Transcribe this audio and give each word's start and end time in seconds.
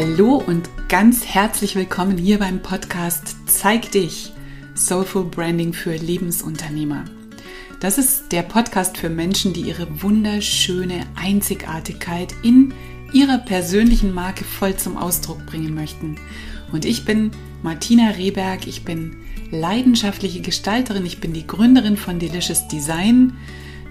Hallo 0.00 0.36
und 0.36 0.70
ganz 0.88 1.26
herzlich 1.26 1.74
willkommen 1.74 2.18
hier 2.18 2.38
beim 2.38 2.62
Podcast 2.62 3.34
Zeig 3.46 3.90
dich, 3.90 4.32
Soulful 4.76 5.24
Branding 5.24 5.72
für 5.72 5.96
Lebensunternehmer. 5.96 7.04
Das 7.80 7.98
ist 7.98 8.30
der 8.30 8.42
Podcast 8.42 8.96
für 8.96 9.08
Menschen, 9.08 9.54
die 9.54 9.62
ihre 9.62 10.00
wunderschöne 10.00 11.04
Einzigartigkeit 11.16 12.32
in 12.44 12.74
ihrer 13.12 13.38
persönlichen 13.38 14.14
Marke 14.14 14.44
voll 14.44 14.76
zum 14.76 14.96
Ausdruck 14.96 15.44
bringen 15.46 15.74
möchten. 15.74 16.14
Und 16.70 16.84
ich 16.84 17.04
bin 17.04 17.32
Martina 17.64 18.10
Rehberg, 18.10 18.68
ich 18.68 18.84
bin 18.84 19.16
leidenschaftliche 19.50 20.42
Gestalterin, 20.42 21.06
ich 21.06 21.18
bin 21.18 21.32
die 21.32 21.48
Gründerin 21.48 21.96
von 21.96 22.20
Delicious 22.20 22.68
Design. 22.68 23.36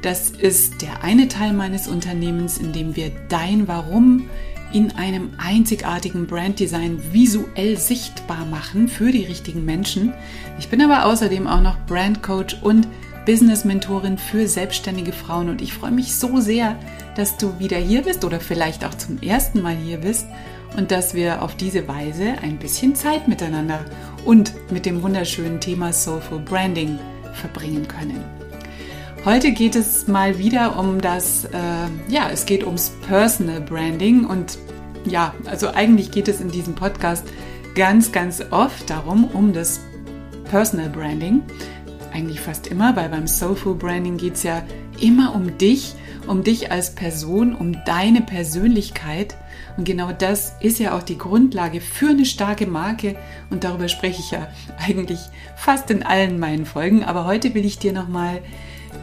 Das 0.04 0.30
ist 0.30 0.82
der 0.82 1.04
eine 1.04 1.28
Teil 1.28 1.52
meines 1.52 1.90
Unternehmens, 1.90 2.60
in 2.60 2.72
dem 2.72 2.96
wir 2.96 3.12
dein 3.28 3.68
Warum 3.68 4.30
in 4.74 4.92
einem 4.98 5.32
einzigartigen 5.38 6.28
Branddesign 6.28 7.02
visuell 7.12 7.78
sichtbar 7.78 8.46
machen 8.46 8.88
für 8.88 9.12
die 9.12 9.26
richtigen 9.26 9.66
Menschen. 9.66 10.14
Ich 10.60 10.70
bin 10.70 10.82
aber 10.82 11.06
außerdem 11.06 11.48
auch 11.48 11.62
noch 11.62 11.78
Brandcoach 11.86 12.62
und 12.62 12.88
Business 13.26 13.66
Mentorin 13.66 14.18
für 14.18 14.48
selbstständige 14.48 15.12
Frauen 15.12 15.50
und 15.50 15.62
ich 15.62 15.74
freue 15.74 15.92
mich 15.92 16.16
so 16.16 16.40
sehr, 16.40 16.80
dass 17.16 17.38
du 17.38 17.60
wieder 17.60 17.78
hier 17.78 18.04
bist 18.04 18.24
oder 18.24 18.40
vielleicht 18.40 18.86
auch 18.86 18.94
zum 18.94 19.22
ersten 19.22 19.62
Mal 19.62 19.76
hier 19.76 19.98
bist 19.98 20.26
und 20.78 20.92
dass 20.92 21.14
wir 21.14 21.42
auf 21.42 21.56
diese 21.56 21.88
Weise 21.88 22.36
ein 22.42 22.58
bisschen 22.58 22.96
Zeit 22.96 23.28
miteinander 23.28 23.84
und 24.24 24.54
mit 24.72 24.86
dem 24.86 25.04
wunderschönen 25.04 25.60
Thema 25.60 25.92
Soulful 25.92 26.40
Branding 26.40 27.00
verbringen 27.34 27.88
können. 27.88 28.24
Heute 29.26 29.52
geht 29.52 29.76
es 29.76 30.08
mal 30.08 30.38
wieder 30.38 30.80
um 30.80 31.02
das, 31.02 31.46
äh, 31.46 31.52
ja, 32.08 32.30
es 32.32 32.46
geht 32.46 32.66
ums 32.66 32.92
Personal 33.08 33.60
Branding 33.60 34.26
und 34.26 34.58
ja, 35.06 35.34
also 35.46 35.70
eigentlich 35.74 36.12
geht 36.12 36.28
es 36.28 36.40
in 36.40 36.50
diesem 36.50 36.76
Podcast 36.76 37.26
ganz, 37.76 38.12
ganz 38.12 38.42
oft 38.52 38.90
darum, 38.90 39.26
um 39.26 39.54
das 39.54 39.82
Personal 40.50 40.90
Branding. 40.90 41.44
Eigentlich 42.14 42.40
fast 42.40 42.68
immer, 42.68 42.96
weil 42.96 43.10
beim 43.10 43.28
Soulful 43.28 43.76
Branding 43.76 44.18
geht 44.18 44.36
es 44.36 44.44
ja 44.44 44.64
immer 45.00 45.36
um 45.36 45.58
dich, 45.58 45.94
um 46.26 46.44
dich 46.44 46.72
als 46.72 46.96
Person, 46.96 47.54
um 47.54 47.84
deine 47.86 48.22
Persönlichkeit. 48.22 49.36
Und 49.78 49.84
genau 49.86 50.12
das 50.12 50.54
ist 50.62 50.80
ja 50.80 50.96
auch 50.98 51.04
die 51.04 51.18
Grundlage 51.18 51.82
für 51.82 52.10
eine 52.10 52.26
starke 52.26 52.66
Marke. 52.66 53.16
Und 53.50 53.64
darüber 53.64 53.88
spreche 53.90 54.22
ich 54.22 54.32
ja 54.32 54.48
eigentlich 54.88 55.20
fast 55.56 55.92
in 55.92 56.04
allen 56.04 56.40
meinen 56.40 56.66
Folgen. 56.66 57.04
Aber 57.04 57.26
heute 57.26 57.54
will 57.54 57.66
ich 57.66 57.78
dir 57.78 57.94
nochmal 57.94 58.42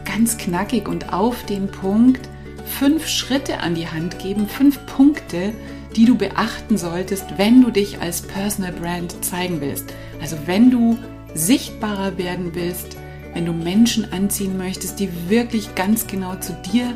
ganz 0.05 0.37
knackig 0.37 0.89
und 0.89 1.13
auf 1.13 1.45
den 1.45 1.69
Punkt 1.69 2.29
fünf 2.65 3.07
Schritte 3.07 3.61
an 3.61 3.75
die 3.75 3.89
Hand 3.89 4.19
geben, 4.19 4.49
fünf 4.49 4.85
Punkte, 4.87 5.53
die 5.97 6.07
du 6.07 6.17
beachten 6.17 6.77
solltest, 6.77 7.25
wenn 7.37 7.63
du 7.63 7.71
dich 7.71 8.01
als 8.01 8.23
Personal 8.23 8.73
Brand 8.73 9.25
zeigen 9.25 9.61
willst. 9.61 9.93
Also 10.21 10.37
wenn 10.47 10.71
du 10.71 10.99
sichtbarer 11.35 12.19
werden 12.19 12.51
willst, 12.55 12.97
wenn 13.33 13.47
du 13.47 13.53
Menschen 13.53 14.13
anziehen 14.13 14.57
möchtest, 14.57 15.01
die 15.01 15.09
wirklich 15.29 15.75
ganz 15.75 16.07
genau 16.07 16.37
zu 16.37 16.53
dir 16.73 16.95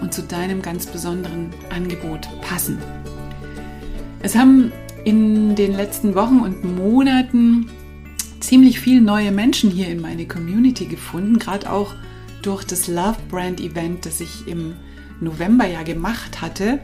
und 0.00 0.12
zu 0.12 0.22
deinem 0.22 0.62
ganz 0.62 0.86
besonderen 0.86 1.50
Angebot 1.70 2.28
passen. 2.42 2.78
Es 4.22 4.34
haben 4.34 4.72
in 5.04 5.54
den 5.54 5.72
letzten 5.72 6.14
Wochen 6.14 6.40
und 6.40 6.64
Monaten 6.76 7.70
ziemlich 8.40 8.80
viele 8.80 9.00
neue 9.00 9.30
Menschen 9.30 9.70
hier 9.70 9.88
in 9.88 10.00
meine 10.00 10.26
Community 10.26 10.86
gefunden, 10.86 11.38
gerade 11.38 11.70
auch 11.70 11.94
durch 12.46 12.64
das 12.64 12.86
Love 12.86 13.18
Brand 13.28 13.60
Event, 13.60 14.06
das 14.06 14.20
ich 14.20 14.46
im 14.46 14.76
November 15.20 15.66
ja 15.66 15.82
gemacht 15.82 16.40
hatte. 16.40 16.80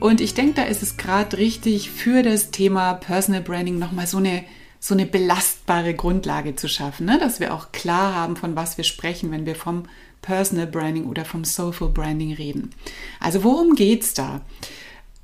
Und 0.00 0.20
ich 0.20 0.34
denke, 0.34 0.54
da 0.54 0.62
ist 0.62 0.82
es 0.82 0.96
gerade 0.96 1.36
richtig 1.36 1.90
für 1.90 2.22
das 2.22 2.50
Thema 2.50 2.94
Personal 2.94 3.42
Branding 3.42 3.78
nochmal 3.78 4.06
so 4.06 4.16
eine, 4.18 4.44
so 4.80 4.94
eine 4.94 5.06
belastbare 5.06 5.94
Grundlage 5.94 6.56
zu 6.56 6.68
schaffen, 6.68 7.06
ne? 7.06 7.18
dass 7.18 7.40
wir 7.40 7.52
auch 7.52 7.72
klar 7.72 8.14
haben, 8.14 8.36
von 8.36 8.56
was 8.56 8.78
wir 8.78 8.84
sprechen, 8.84 9.30
wenn 9.30 9.44
wir 9.44 9.56
vom 9.56 9.84
Personal 10.22 10.66
Branding 10.66 11.06
oder 11.06 11.24
vom 11.24 11.44
Soulful 11.44 11.90
Branding 11.90 12.32
reden. 12.32 12.70
Also 13.20 13.44
worum 13.44 13.74
geht 13.74 14.02
es 14.02 14.14
da? 14.14 14.40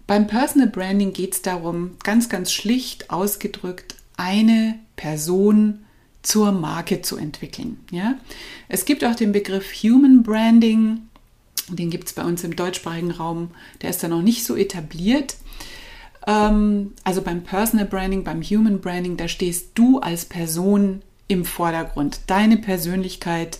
Beim 0.06 0.26
Personal 0.26 0.68
Branding 0.68 1.12
geht 1.12 1.34
es 1.34 1.42
darum, 1.42 1.92
ganz, 2.02 2.28
ganz 2.28 2.52
schlicht 2.52 3.10
ausgedrückt, 3.10 3.96
eine 4.16 4.78
Person 4.96 5.83
zur 6.24 6.52
Marke 6.52 7.02
zu 7.02 7.16
entwickeln. 7.16 7.78
Ja? 7.90 8.14
Es 8.68 8.84
gibt 8.84 9.04
auch 9.04 9.14
den 9.14 9.32
Begriff 9.32 9.72
Human 9.82 10.22
Branding, 10.22 11.02
den 11.68 11.90
gibt 11.90 12.08
es 12.08 12.14
bei 12.14 12.24
uns 12.24 12.42
im 12.42 12.56
deutschsprachigen 12.56 13.12
Raum, 13.12 13.50
der 13.82 13.90
ist 13.90 14.02
da 14.02 14.08
noch 14.08 14.22
nicht 14.22 14.44
so 14.44 14.56
etabliert. 14.56 15.36
Ähm, 16.26 16.94
also 17.04 17.22
beim 17.22 17.42
Personal 17.42 17.86
Branding, 17.86 18.24
beim 18.24 18.42
Human 18.42 18.80
Branding, 18.80 19.16
da 19.16 19.28
stehst 19.28 19.70
du 19.74 20.00
als 20.00 20.24
Person 20.24 21.02
im 21.28 21.44
Vordergrund. 21.44 22.20
Deine 22.26 22.56
Persönlichkeit, 22.56 23.58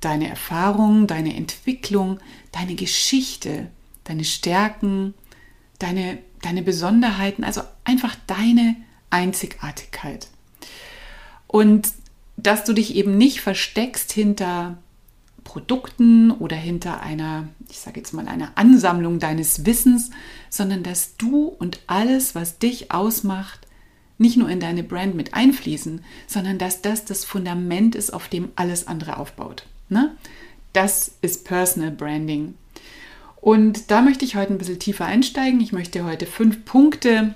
deine 0.00 0.28
Erfahrungen, 0.28 1.06
deine 1.06 1.34
Entwicklung, 1.34 2.20
deine 2.52 2.76
Geschichte, 2.76 3.68
deine 4.04 4.24
Stärken, 4.24 5.14
deine, 5.78 6.18
deine 6.42 6.62
Besonderheiten, 6.62 7.44
also 7.44 7.62
einfach 7.84 8.14
deine 8.26 8.76
Einzigartigkeit. 9.10 10.28
Und 11.56 11.94
dass 12.36 12.64
du 12.64 12.74
dich 12.74 12.96
eben 12.96 13.16
nicht 13.16 13.40
versteckst 13.40 14.12
hinter 14.12 14.76
Produkten 15.42 16.30
oder 16.30 16.54
hinter 16.54 17.00
einer, 17.00 17.48
ich 17.70 17.78
sage 17.78 17.98
jetzt 17.98 18.12
mal, 18.12 18.28
einer 18.28 18.52
Ansammlung 18.56 19.20
deines 19.20 19.64
Wissens, 19.64 20.10
sondern 20.50 20.82
dass 20.82 21.16
du 21.16 21.46
und 21.46 21.80
alles, 21.86 22.34
was 22.34 22.58
dich 22.58 22.92
ausmacht, 22.92 23.60
nicht 24.18 24.36
nur 24.36 24.50
in 24.50 24.60
deine 24.60 24.82
Brand 24.82 25.14
mit 25.14 25.32
einfließen, 25.32 26.04
sondern 26.26 26.58
dass 26.58 26.82
das 26.82 27.06
das 27.06 27.24
Fundament 27.24 27.94
ist, 27.94 28.12
auf 28.12 28.28
dem 28.28 28.50
alles 28.54 28.86
andere 28.86 29.16
aufbaut. 29.16 29.64
Ne? 29.88 30.14
Das 30.74 31.12
ist 31.22 31.46
Personal 31.46 31.90
Branding. 31.90 32.52
Und 33.40 33.90
da 33.90 34.02
möchte 34.02 34.26
ich 34.26 34.36
heute 34.36 34.52
ein 34.52 34.58
bisschen 34.58 34.78
tiefer 34.78 35.06
einsteigen. 35.06 35.62
Ich 35.62 35.72
möchte 35.72 36.04
heute 36.04 36.26
fünf 36.26 36.66
Punkte 36.66 37.34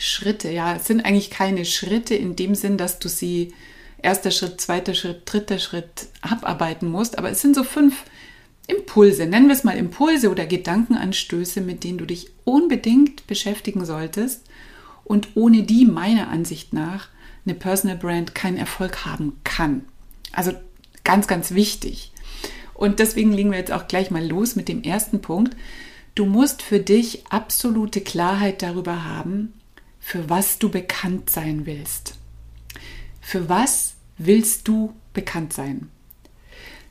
Schritte. 0.00 0.50
Ja, 0.50 0.76
es 0.76 0.86
sind 0.86 1.04
eigentlich 1.04 1.30
keine 1.30 1.64
Schritte 1.64 2.14
in 2.14 2.34
dem 2.34 2.54
Sinn, 2.54 2.76
dass 2.76 2.98
du 2.98 3.08
sie 3.08 3.52
erster 4.02 4.30
Schritt, 4.30 4.60
zweiter 4.60 4.94
Schritt, 4.94 5.22
dritter 5.26 5.58
Schritt 5.58 6.08
abarbeiten 6.22 6.90
musst, 6.90 7.18
aber 7.18 7.30
es 7.30 7.40
sind 7.40 7.54
so 7.54 7.64
fünf 7.64 8.04
Impulse, 8.66 9.26
nennen 9.26 9.48
wir 9.48 9.54
es 9.54 9.64
mal 9.64 9.76
Impulse 9.76 10.30
oder 10.30 10.46
Gedankenanstöße, 10.46 11.60
mit 11.60 11.84
denen 11.84 11.98
du 11.98 12.06
dich 12.06 12.30
unbedingt 12.44 13.26
beschäftigen 13.26 13.84
solltest 13.84 14.46
und 15.04 15.28
ohne 15.34 15.64
die 15.64 15.84
meiner 15.84 16.28
Ansicht 16.28 16.72
nach 16.72 17.08
eine 17.44 17.54
Personal 17.54 17.96
Brand 17.96 18.34
keinen 18.34 18.56
Erfolg 18.56 19.04
haben 19.04 19.38
kann. 19.44 19.84
Also 20.32 20.52
ganz, 21.04 21.26
ganz 21.26 21.52
wichtig. 21.52 22.12
Und 22.74 22.98
deswegen 23.00 23.32
legen 23.32 23.50
wir 23.50 23.58
jetzt 23.58 23.72
auch 23.72 23.88
gleich 23.88 24.10
mal 24.10 24.26
los 24.26 24.56
mit 24.56 24.68
dem 24.68 24.82
ersten 24.82 25.20
Punkt. 25.20 25.56
Du 26.14 26.24
musst 26.24 26.62
für 26.62 26.78
dich 26.78 27.26
absolute 27.28 28.00
Klarheit 28.00 28.62
darüber 28.62 29.04
haben, 29.04 29.52
für 30.10 30.28
was 30.28 30.58
du 30.58 30.70
bekannt 30.70 31.30
sein 31.30 31.66
willst. 31.66 32.14
Für 33.20 33.48
was 33.48 33.94
willst 34.18 34.66
du 34.66 34.92
bekannt 35.12 35.52
sein? 35.52 35.88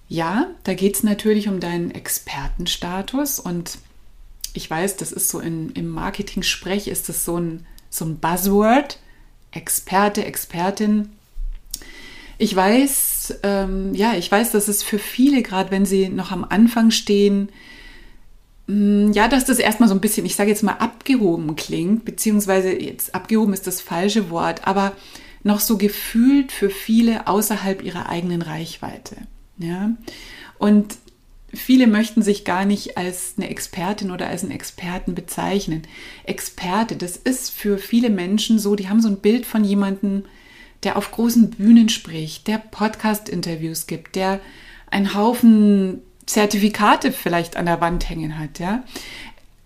Ja, 0.08 0.48
da 0.64 0.74
geht 0.74 0.96
es 0.96 1.04
natürlich 1.04 1.50
um 1.50 1.60
deinen 1.60 1.92
Expertenstatus 1.92 3.38
und 3.38 3.80
ich 4.54 4.70
weiß, 4.70 4.96
das 4.96 5.12
ist 5.12 5.28
so 5.28 5.42
in, 5.42 5.72
im 5.72 5.90
Marketing-Sprech 5.90 6.88
ist 6.88 7.10
das 7.10 7.26
so 7.26 7.38
ein, 7.38 7.66
so 7.90 8.06
ein 8.06 8.20
Buzzword. 8.20 9.00
Experte, 9.52 10.24
Expertin. 10.24 11.10
Ich 12.38 12.56
weiß, 12.56 13.40
ähm, 13.44 13.94
ja, 13.96 14.14
ich 14.14 14.32
weiß, 14.32 14.54
dass 14.54 14.70
es 14.70 14.82
für 14.82 14.98
viele, 14.98 15.44
gerade 15.44 15.72
wenn 15.72 15.86
sie 15.86 16.08
noch 16.08 16.32
am 16.32 16.46
Anfang 16.46 16.90
stehen, 16.90 17.50
ja, 18.72 19.28
dass 19.28 19.46
das 19.46 19.58
erstmal 19.58 19.90
so 19.90 19.96
ein 19.96 20.02
bisschen, 20.02 20.28
ich 20.28 20.36
sage 20.36 20.52
jetzt 20.52 20.62
mal, 20.62 20.74
abgehoben 20.74 21.56
klingt, 21.56 22.06
beziehungsweise 22.06 22.72
jetzt 22.72 23.16
abgehoben 23.16 23.54
ist 23.54 23.66
das 23.66 23.82
falsche 23.82 24.30
Wort, 24.30 24.68
aber 24.68 24.92
noch 25.42 25.60
so 25.60 25.78
gefühlt 25.78 26.52
für 26.52 26.70
viele 26.70 27.26
außerhalb 27.26 27.82
ihrer 27.82 28.10
eigenen 28.10 28.44
Reichweite. 28.44 29.16
Ja? 29.58 29.92
Und 30.60 30.98
viele 31.52 31.88
möchten 31.88 32.22
sich 32.22 32.46
gar 32.46 32.66
nicht 32.66 32.96
als 32.96 33.34
eine 33.38 33.50
Expertin 33.50 34.12
oder 34.12 34.28
als 34.28 34.44
einen 34.44 34.52
Experten 34.52 35.16
bezeichnen. 35.16 35.84
Experte, 36.26 36.96
das 36.96 37.18
ist 37.18 37.50
für 37.50 37.80
viele 37.80 38.12
Menschen 38.12 38.60
so, 38.60 38.76
die 38.76 38.88
haben 38.88 39.02
so 39.02 39.08
ein 39.08 39.20
Bild 39.20 39.48
von 39.48 39.64
jemandem, 39.64 40.26
der 40.84 40.96
auf 40.96 41.10
großen 41.10 41.50
Bühnen 41.50 41.90
spricht, 41.90 42.48
der 42.48 42.60
Podcast-Interviews 42.60 43.88
gibt, 43.88 44.16
der 44.16 44.40
einen 44.92 45.16
Haufen 45.16 46.04
Zertifikate 46.30 47.12
vielleicht 47.12 47.58
an 47.58 47.66
der 47.66 47.82
Wand 47.82 48.08
hängen 48.08 48.38
hat, 48.38 48.60
ja. 48.60 48.84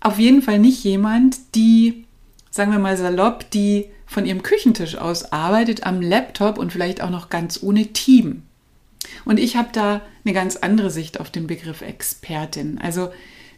Auf 0.00 0.18
jeden 0.18 0.40
Fall 0.40 0.58
nicht 0.58 0.82
jemand, 0.82 1.36
die, 1.54 2.06
sagen 2.50 2.72
wir 2.72 2.78
mal 2.78 2.96
salopp, 2.96 3.50
die 3.50 3.90
von 4.06 4.24
ihrem 4.24 4.42
Küchentisch 4.42 4.96
aus 4.96 5.30
arbeitet 5.30 5.84
am 5.84 6.00
Laptop 6.00 6.56
und 6.56 6.72
vielleicht 6.72 7.02
auch 7.02 7.10
noch 7.10 7.28
ganz 7.28 7.62
ohne 7.62 7.88
Team. 7.88 8.44
Und 9.26 9.38
ich 9.38 9.56
habe 9.56 9.68
da 9.72 10.00
eine 10.24 10.32
ganz 10.32 10.56
andere 10.56 10.88
Sicht 10.88 11.20
auf 11.20 11.28
den 11.28 11.46
Begriff 11.46 11.82
Expertin. 11.82 12.78
Also 12.78 13.10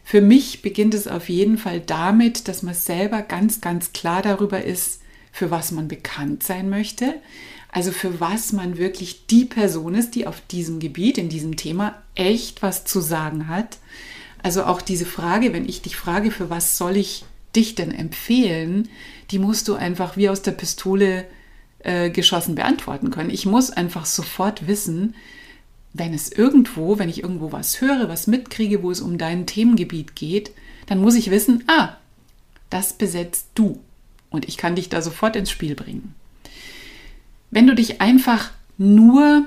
für 0.03 0.19
mich 0.19 0.61
beginnt 0.61 0.93
es 0.93 1.07
auf 1.07 1.29
jeden 1.29 1.57
Fall 1.57 1.79
damit, 1.79 2.49
dass 2.49 2.61
man 2.61 2.73
selber 2.73 3.21
ganz, 3.21 3.61
ganz 3.61 3.93
klar 3.93 4.21
darüber 4.21 4.65
ist, 4.65 5.01
für 5.31 5.49
was 5.49 5.71
man 5.71 5.87
bekannt 5.87 6.43
sein 6.43 6.69
möchte. 6.69 7.13
Also 7.71 7.93
für 7.93 8.19
was 8.19 8.51
man 8.51 8.77
wirklich 8.77 9.27
die 9.27 9.45
Person 9.45 9.95
ist, 9.95 10.15
die 10.15 10.27
auf 10.27 10.41
diesem 10.41 10.79
Gebiet, 10.79 11.17
in 11.17 11.29
diesem 11.29 11.55
Thema 11.55 12.01
echt 12.17 12.61
was 12.61 12.83
zu 12.85 12.99
sagen 12.99 13.47
hat. 13.47 13.77
Also 14.43 14.65
auch 14.65 14.81
diese 14.81 15.05
Frage, 15.05 15.53
wenn 15.53 15.67
ich 15.67 15.81
dich 15.81 15.95
frage, 15.95 16.31
für 16.31 16.49
was 16.49 16.77
soll 16.77 16.97
ich 16.97 17.25
dich 17.55 17.75
denn 17.75 17.91
empfehlen, 17.91 18.89
die 19.31 19.39
musst 19.39 19.67
du 19.67 19.75
einfach 19.75 20.17
wie 20.17 20.29
aus 20.29 20.41
der 20.41 20.51
Pistole 20.51 21.25
äh, 21.79 22.09
geschossen 22.09 22.55
beantworten 22.55 23.11
können. 23.11 23.29
Ich 23.29 23.45
muss 23.45 23.71
einfach 23.71 24.05
sofort 24.05 24.67
wissen, 24.67 25.15
wenn 25.93 26.13
es 26.13 26.31
irgendwo, 26.31 26.99
wenn 26.99 27.09
ich 27.09 27.23
irgendwo 27.23 27.51
was 27.51 27.81
höre, 27.81 28.09
was 28.09 28.27
mitkriege, 28.27 28.83
wo 28.83 28.91
es 28.91 29.01
um 29.01 29.17
dein 29.17 29.45
Themengebiet 29.45 30.15
geht, 30.15 30.51
dann 30.85 30.99
muss 30.99 31.15
ich 31.15 31.31
wissen, 31.31 31.63
ah, 31.67 31.97
das 32.69 32.93
besetzt 32.93 33.47
du. 33.55 33.79
Und 34.29 34.47
ich 34.47 34.57
kann 34.57 34.75
dich 34.75 34.89
da 34.89 35.01
sofort 35.01 35.35
ins 35.35 35.49
Spiel 35.49 35.75
bringen. 35.75 36.13
Wenn 37.49 37.65
du 37.65 37.75
dich 37.75 38.01
einfach 38.01 38.51
nur, 38.77 39.45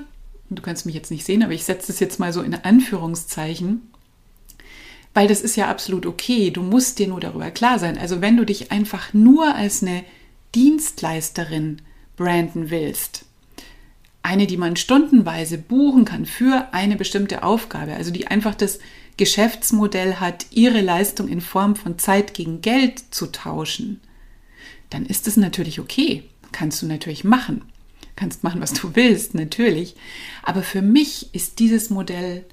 du 0.57 0.61
kannst 0.61 0.85
mich 0.85 0.95
jetzt 0.95 1.11
nicht 1.11 1.25
sehen, 1.25 1.43
aber 1.43 1.53
ich 1.53 1.63
setze 1.63 1.91
es 1.91 1.99
jetzt 1.99 2.19
mal 2.19 2.33
so 2.33 2.41
in 2.41 2.55
Anführungszeichen, 2.55 3.89
weil 5.13 5.27
das 5.27 5.41
ist 5.41 5.55
ja 5.55 5.69
absolut 5.69 6.05
okay. 6.05 6.51
Du 6.51 6.61
musst 6.61 6.99
dir 6.99 7.07
nur 7.07 7.19
darüber 7.19 7.51
klar 7.51 7.79
sein. 7.79 7.97
Also 7.97 8.21
wenn 8.21 8.37
du 8.37 8.45
dich 8.45 8.71
einfach 8.71 9.13
nur 9.13 9.55
als 9.55 9.81
eine 9.81 10.03
Dienstleisterin 10.55 11.81
branden 12.15 12.69
willst, 12.69 13.25
eine, 14.23 14.47
die 14.47 14.57
man 14.57 14.75
stundenweise 14.75 15.57
buchen 15.57 16.05
kann 16.05 16.25
für 16.25 16.67
eine 16.73 16.95
bestimmte 16.95 17.43
Aufgabe, 17.43 17.93
also 17.93 18.11
die 18.11 18.27
einfach 18.27 18.55
das 18.55 18.79
Geschäftsmodell 19.17 20.15
hat, 20.15 20.47
ihre 20.51 20.81
Leistung 20.81 21.27
in 21.27 21.41
Form 21.41 21.75
von 21.75 21.97
Zeit 21.99 22.33
gegen 22.33 22.61
Geld 22.61 23.03
zu 23.11 23.27
tauschen, 23.27 23.99
dann 24.89 25.05
ist 25.05 25.27
es 25.27 25.37
natürlich 25.37 25.79
okay. 25.79 26.23
Kannst 26.51 26.81
du 26.81 26.85
natürlich 26.85 27.23
machen. 27.23 27.63
Kannst 28.15 28.43
machen, 28.43 28.61
was 28.61 28.73
du 28.73 28.95
willst, 28.95 29.35
natürlich. 29.35 29.95
Aber 30.43 30.63
für 30.63 30.81
mich 30.81 31.33
ist 31.33 31.59
dieses 31.59 31.89
Modell 31.89 32.45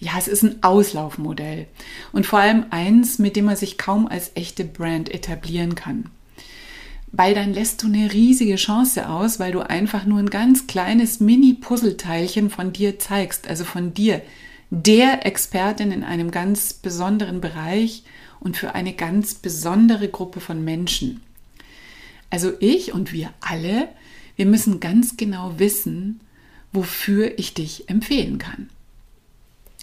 ja, 0.00 0.12
es 0.18 0.28
ist 0.28 0.42
ein 0.42 0.62
Auslaufmodell 0.62 1.66
und 2.12 2.26
vor 2.26 2.40
allem 2.40 2.66
eins, 2.70 3.18
mit 3.18 3.36
dem 3.36 3.46
man 3.46 3.56
sich 3.56 3.78
kaum 3.78 4.06
als 4.06 4.32
echte 4.34 4.64
Brand 4.64 5.12
etablieren 5.12 5.74
kann. 5.74 6.10
Weil 7.12 7.34
dann 7.34 7.54
lässt 7.54 7.82
du 7.82 7.86
eine 7.86 8.12
riesige 8.12 8.56
Chance 8.56 9.08
aus, 9.08 9.38
weil 9.38 9.52
du 9.52 9.60
einfach 9.60 10.04
nur 10.04 10.18
ein 10.18 10.30
ganz 10.30 10.66
kleines 10.66 11.20
Mini-Puzzleteilchen 11.20 12.50
von 12.50 12.72
dir 12.72 12.98
zeigst, 12.98 13.46
also 13.48 13.64
von 13.64 13.94
dir, 13.94 14.20
der 14.70 15.24
Expertin 15.24 15.92
in 15.92 16.02
einem 16.02 16.32
ganz 16.32 16.72
besonderen 16.72 17.40
Bereich 17.40 18.02
und 18.40 18.56
für 18.56 18.74
eine 18.74 18.94
ganz 18.94 19.34
besondere 19.34 20.08
Gruppe 20.08 20.40
von 20.40 20.64
Menschen. 20.64 21.22
Also 22.30 22.52
ich 22.58 22.92
und 22.92 23.12
wir 23.12 23.30
alle, 23.40 23.88
wir 24.36 24.46
müssen 24.46 24.80
ganz 24.80 25.16
genau 25.16 25.58
wissen, 25.58 26.20
wofür 26.72 27.38
ich 27.38 27.54
dich 27.54 27.88
empfehlen 27.88 28.38
kann. 28.38 28.68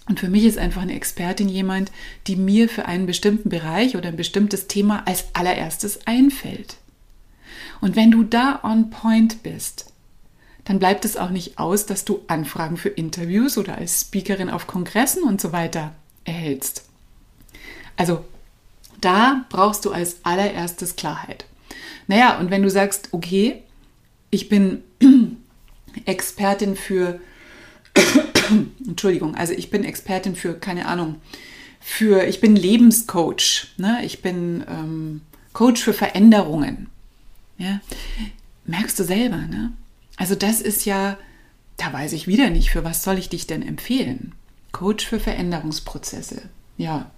Und 0.07 0.19
für 0.19 0.29
mich 0.29 0.43
ist 0.43 0.57
einfach 0.57 0.81
eine 0.81 0.95
Expertin 0.95 1.47
jemand, 1.47 1.91
die 2.27 2.35
mir 2.35 2.67
für 2.67 2.85
einen 2.85 3.05
bestimmten 3.05 3.49
Bereich 3.49 3.95
oder 3.95 4.09
ein 4.09 4.17
bestimmtes 4.17 4.67
Thema 4.67 5.07
als 5.07 5.25
allererstes 5.33 6.05
einfällt. 6.05 6.77
Und 7.79 7.95
wenn 7.95 8.11
du 8.11 8.23
da 8.23 8.59
on 8.63 8.89
point 8.89 9.43
bist, 9.43 9.91
dann 10.65 10.79
bleibt 10.79 11.05
es 11.05 11.17
auch 11.17 11.29
nicht 11.29 11.57
aus, 11.57 11.85
dass 11.85 12.05
du 12.05 12.21
Anfragen 12.27 12.77
für 12.77 12.89
Interviews 12.89 13.57
oder 13.57 13.77
als 13.77 14.01
Speakerin 14.01 14.49
auf 14.49 14.67
Kongressen 14.67 15.23
und 15.23 15.41
so 15.41 15.51
weiter 15.51 15.93
erhältst. 16.23 16.85
Also 17.97 18.23
da 18.99 19.45
brauchst 19.49 19.85
du 19.85 19.91
als 19.91 20.17
allererstes 20.23 20.95
Klarheit. 20.95 21.45
Naja, 22.07 22.39
und 22.39 22.51
wenn 22.51 22.63
du 22.63 22.69
sagst, 22.69 23.09
okay, 23.11 23.63
ich 24.31 24.49
bin 24.49 24.83
Expertin 26.05 26.75
für 26.75 27.19
Entschuldigung, 28.87 29.35
also 29.35 29.53
ich 29.53 29.69
bin 29.69 29.83
Expertin 29.83 30.35
für, 30.35 30.53
keine 30.53 30.85
Ahnung, 30.87 31.21
für, 31.79 32.23
ich 32.25 32.41
bin 32.41 32.55
Lebenscoach, 32.55 33.67
ne? 33.77 33.99
ich 34.03 34.21
bin 34.21 34.63
ähm, 34.67 35.21
Coach 35.53 35.81
für 35.81 35.93
Veränderungen. 35.93 36.89
Ja? 37.57 37.81
Merkst 38.65 38.99
du 38.99 39.03
selber, 39.03 39.37
ne? 39.37 39.73
Also 40.17 40.35
das 40.35 40.61
ist 40.61 40.85
ja, 40.85 41.17
da 41.77 41.91
weiß 41.91 42.13
ich 42.13 42.27
wieder 42.27 42.49
nicht, 42.49 42.69
für 42.69 42.83
was 42.83 43.03
soll 43.03 43.17
ich 43.17 43.29
dich 43.29 43.47
denn 43.47 43.63
empfehlen? 43.63 44.33
Coach 44.71 45.05
für 45.05 45.19
Veränderungsprozesse. 45.19 46.43
Ja, 46.77 47.11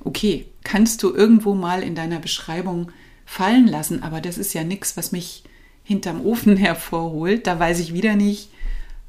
okay, 0.00 0.46
kannst 0.62 1.02
du 1.02 1.12
irgendwo 1.12 1.54
mal 1.54 1.82
in 1.82 1.94
deiner 1.94 2.20
Beschreibung 2.20 2.92
fallen 3.24 3.66
lassen, 3.66 4.02
aber 4.02 4.20
das 4.20 4.38
ist 4.38 4.52
ja 4.52 4.62
nichts, 4.62 4.96
was 4.96 5.10
mich 5.10 5.44
hinterm 5.84 6.24
Ofen 6.24 6.56
hervorholt. 6.58 7.46
Da 7.46 7.58
weiß 7.58 7.78
ich 7.78 7.92
wieder 7.92 8.16
nicht, 8.16 8.48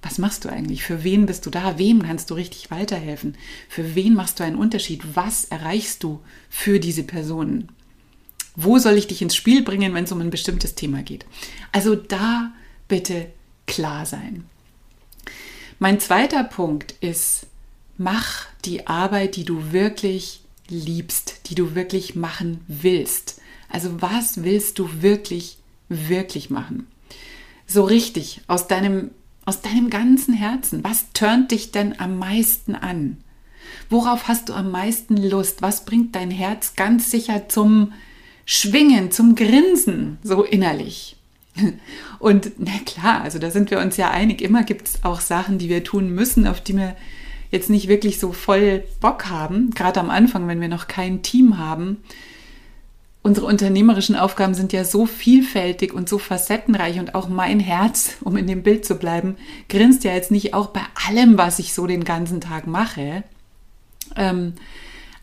was 0.02 0.20
machst 0.20 0.46
du 0.46 0.50
eigentlich? 0.50 0.84
Für 0.84 1.04
wen 1.04 1.26
bist 1.26 1.48
du 1.48 1.50
da? 1.50 1.80
Wem 1.80 2.04
kannst 2.04 2.30
du 2.30 2.36
richtig 2.36 2.70
weiterhelfen? 2.70 3.36
Für 3.68 3.96
wen 3.96 4.14
machst 4.14 4.40
du 4.40 4.44
einen 4.44 4.56
Unterschied? 4.56 5.02
Was 5.16 5.46
erreichst 5.46 6.04
du 6.04 6.20
für 6.48 6.80
diese 6.80 7.04
Personen? 7.04 7.70
Wo 8.56 8.78
soll 8.78 8.98
ich 8.98 9.08
dich 9.08 9.24
ins 9.24 9.36
Spiel 9.36 9.64
bringen, 9.64 9.96
wenn 9.96 10.04
es 10.04 10.12
um 10.12 10.22
ein 10.22 10.30
bestimmtes 10.30 10.76
Thema 10.76 11.02
geht? 11.02 11.26
Also 11.72 11.96
da 11.96 12.52
bitte 12.88 13.28
klar 13.66 14.06
sein. 14.06 14.46
Mein 15.80 16.00
zweiter 16.00 16.44
Punkt 16.44 16.94
ist, 17.02 17.48
mach 17.98 18.46
die 18.64 18.88
Arbeit, 18.88 19.36
die 19.36 19.44
du 19.44 19.72
wirklich 19.72 20.42
liebst, 20.70 21.50
die 21.50 21.56
du 21.56 21.76
wirklich 21.76 22.16
machen 22.16 22.62
willst. 22.68 23.42
Also 23.70 24.02
was 24.02 24.44
willst 24.44 24.80
du 24.80 25.02
wirklich, 25.02 25.58
wirklich 25.90 26.50
machen? 26.50 26.88
So 27.68 27.84
richtig 27.84 28.42
aus 28.48 28.68
deinem 28.68 29.12
aus 29.46 29.62
deinem 29.62 29.90
ganzen 29.90 30.34
Herzen. 30.34 30.84
Was 30.84 31.12
turnt 31.14 31.52
dich 31.52 31.72
denn 31.72 32.00
am 32.00 32.18
meisten 32.18 32.76
an? 32.76 33.18
Worauf 33.90 34.28
hast 34.28 34.50
du 34.50 34.54
am 34.54 34.72
meisten 34.72 35.18
Lust? 35.18 35.62
Was 35.62 35.86
bringt 35.86 36.16
dein 36.16 36.32
Herz 36.32 36.76
ganz 36.76 37.12
sicher 37.12 37.48
zum 37.48 37.94
Schwingen, 38.46 39.12
zum 39.12 39.36
Grinsen, 39.36 40.18
so 40.24 40.44
innerlich? 40.44 41.18
Und 42.20 42.54
na 42.58 42.78
klar, 42.86 43.22
also 43.22 43.40
da 43.40 43.52
sind 43.52 43.72
wir 43.72 43.80
uns 43.80 43.98
ja 43.98 44.10
einig, 44.10 44.42
immer 44.42 44.64
gibt 44.64 44.88
es 44.88 45.04
auch 45.04 45.22
Sachen, 45.22 45.58
die 45.58 45.70
wir 45.70 45.84
tun 45.84 46.10
müssen, 46.10 46.48
auf 46.48 46.60
die 46.62 46.76
wir 46.76 46.96
jetzt 47.52 47.70
nicht 47.70 47.88
wirklich 47.88 48.20
so 48.20 48.34
voll 48.34 48.84
Bock 49.00 49.28
haben, 49.30 49.72
gerade 49.72 50.00
am 50.00 50.10
Anfang, 50.10 50.48
wenn 50.48 50.60
wir 50.60 50.68
noch 50.68 50.88
kein 50.88 51.22
Team 51.22 51.58
haben 51.58 51.98
unsere 53.26 53.48
unternehmerischen 53.48 54.16
Aufgaben 54.16 54.54
sind 54.54 54.72
ja 54.72 54.84
so 54.84 55.08
vielfältig 55.08 55.96
und 55.96 56.08
so 56.08 56.20
facettenreich 56.20 57.00
und 57.00 57.16
auch 57.16 57.28
mein 57.28 57.60
Herz, 57.60 58.18
um 58.22 58.38
in 58.38 58.46
dem 58.46 58.62
Bild 58.62 58.86
zu 58.86 58.98
bleiben, 58.98 59.36
grinst 59.68 60.04
ja 60.04 60.14
jetzt 60.14 60.30
nicht 60.30 60.54
auch 60.54 60.68
bei 60.68 60.82
allem, 61.08 61.36
was 61.36 61.58
ich 61.58 61.74
so 61.74 61.88
den 61.88 62.04
ganzen 62.04 62.40
Tag 62.40 62.68
mache. 62.68 63.24
Ähm, 64.16 64.54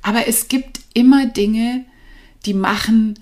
aber 0.02 0.26
es 0.26 0.48
gibt 0.48 0.80
immer 0.94 1.26
Dinge, 1.26 1.84
die 2.44 2.54
machen, 2.54 3.20